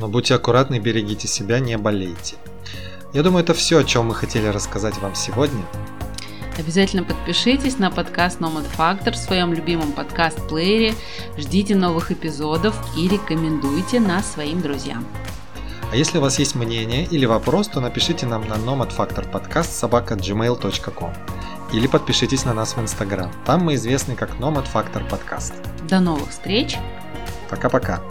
Но 0.00 0.08
будьте 0.08 0.34
аккуратны, 0.34 0.80
берегите 0.80 1.28
себя, 1.28 1.60
не 1.60 1.78
болейте. 1.78 2.36
Я 3.14 3.22
думаю, 3.22 3.44
это 3.44 3.54
все, 3.54 3.78
о 3.78 3.84
чем 3.84 4.06
мы 4.06 4.14
хотели 4.14 4.46
рассказать 4.46 4.98
вам 4.98 5.14
сегодня. 5.14 5.64
Обязательно 6.58 7.04
подпишитесь 7.04 7.78
на 7.78 7.90
подкаст 7.90 8.40
Nomad 8.40 8.66
Factor 8.76 9.12
в 9.12 9.16
своем 9.16 9.52
любимом 9.52 9.92
подкаст-плеере, 9.92 10.92
ждите 11.36 11.76
новых 11.76 12.10
эпизодов 12.10 12.76
и 12.96 13.08
рекомендуйте 13.08 14.00
нас 14.00 14.32
своим 14.32 14.60
друзьям. 14.60 15.06
А 15.90 15.96
если 15.96 16.18
у 16.18 16.20
вас 16.20 16.38
есть 16.38 16.56
мнение 16.56 17.04
или 17.04 17.26
вопрос, 17.26 17.68
то 17.68 17.80
напишите 17.80 18.26
нам 18.26 18.46
на 18.48 18.54
Nomad 18.54 18.94
Factor 18.94 19.30
подкаст 19.30 19.72
собака 19.72 20.14
gmail.com 20.14 21.14
или 21.72 21.86
подпишитесь 21.86 22.44
на 22.44 22.54
нас 22.54 22.74
в 22.74 22.78
Instagram. 22.78 23.30
Там 23.46 23.62
мы 23.62 23.74
известны 23.76 24.16
как 24.16 24.30
Nomad 24.40 24.66
Factor 24.70 25.08
подкаст. 25.08 25.54
До 25.88 26.00
новых 26.00 26.30
встреч! 26.30 26.76
Пока-пока! 27.48 28.02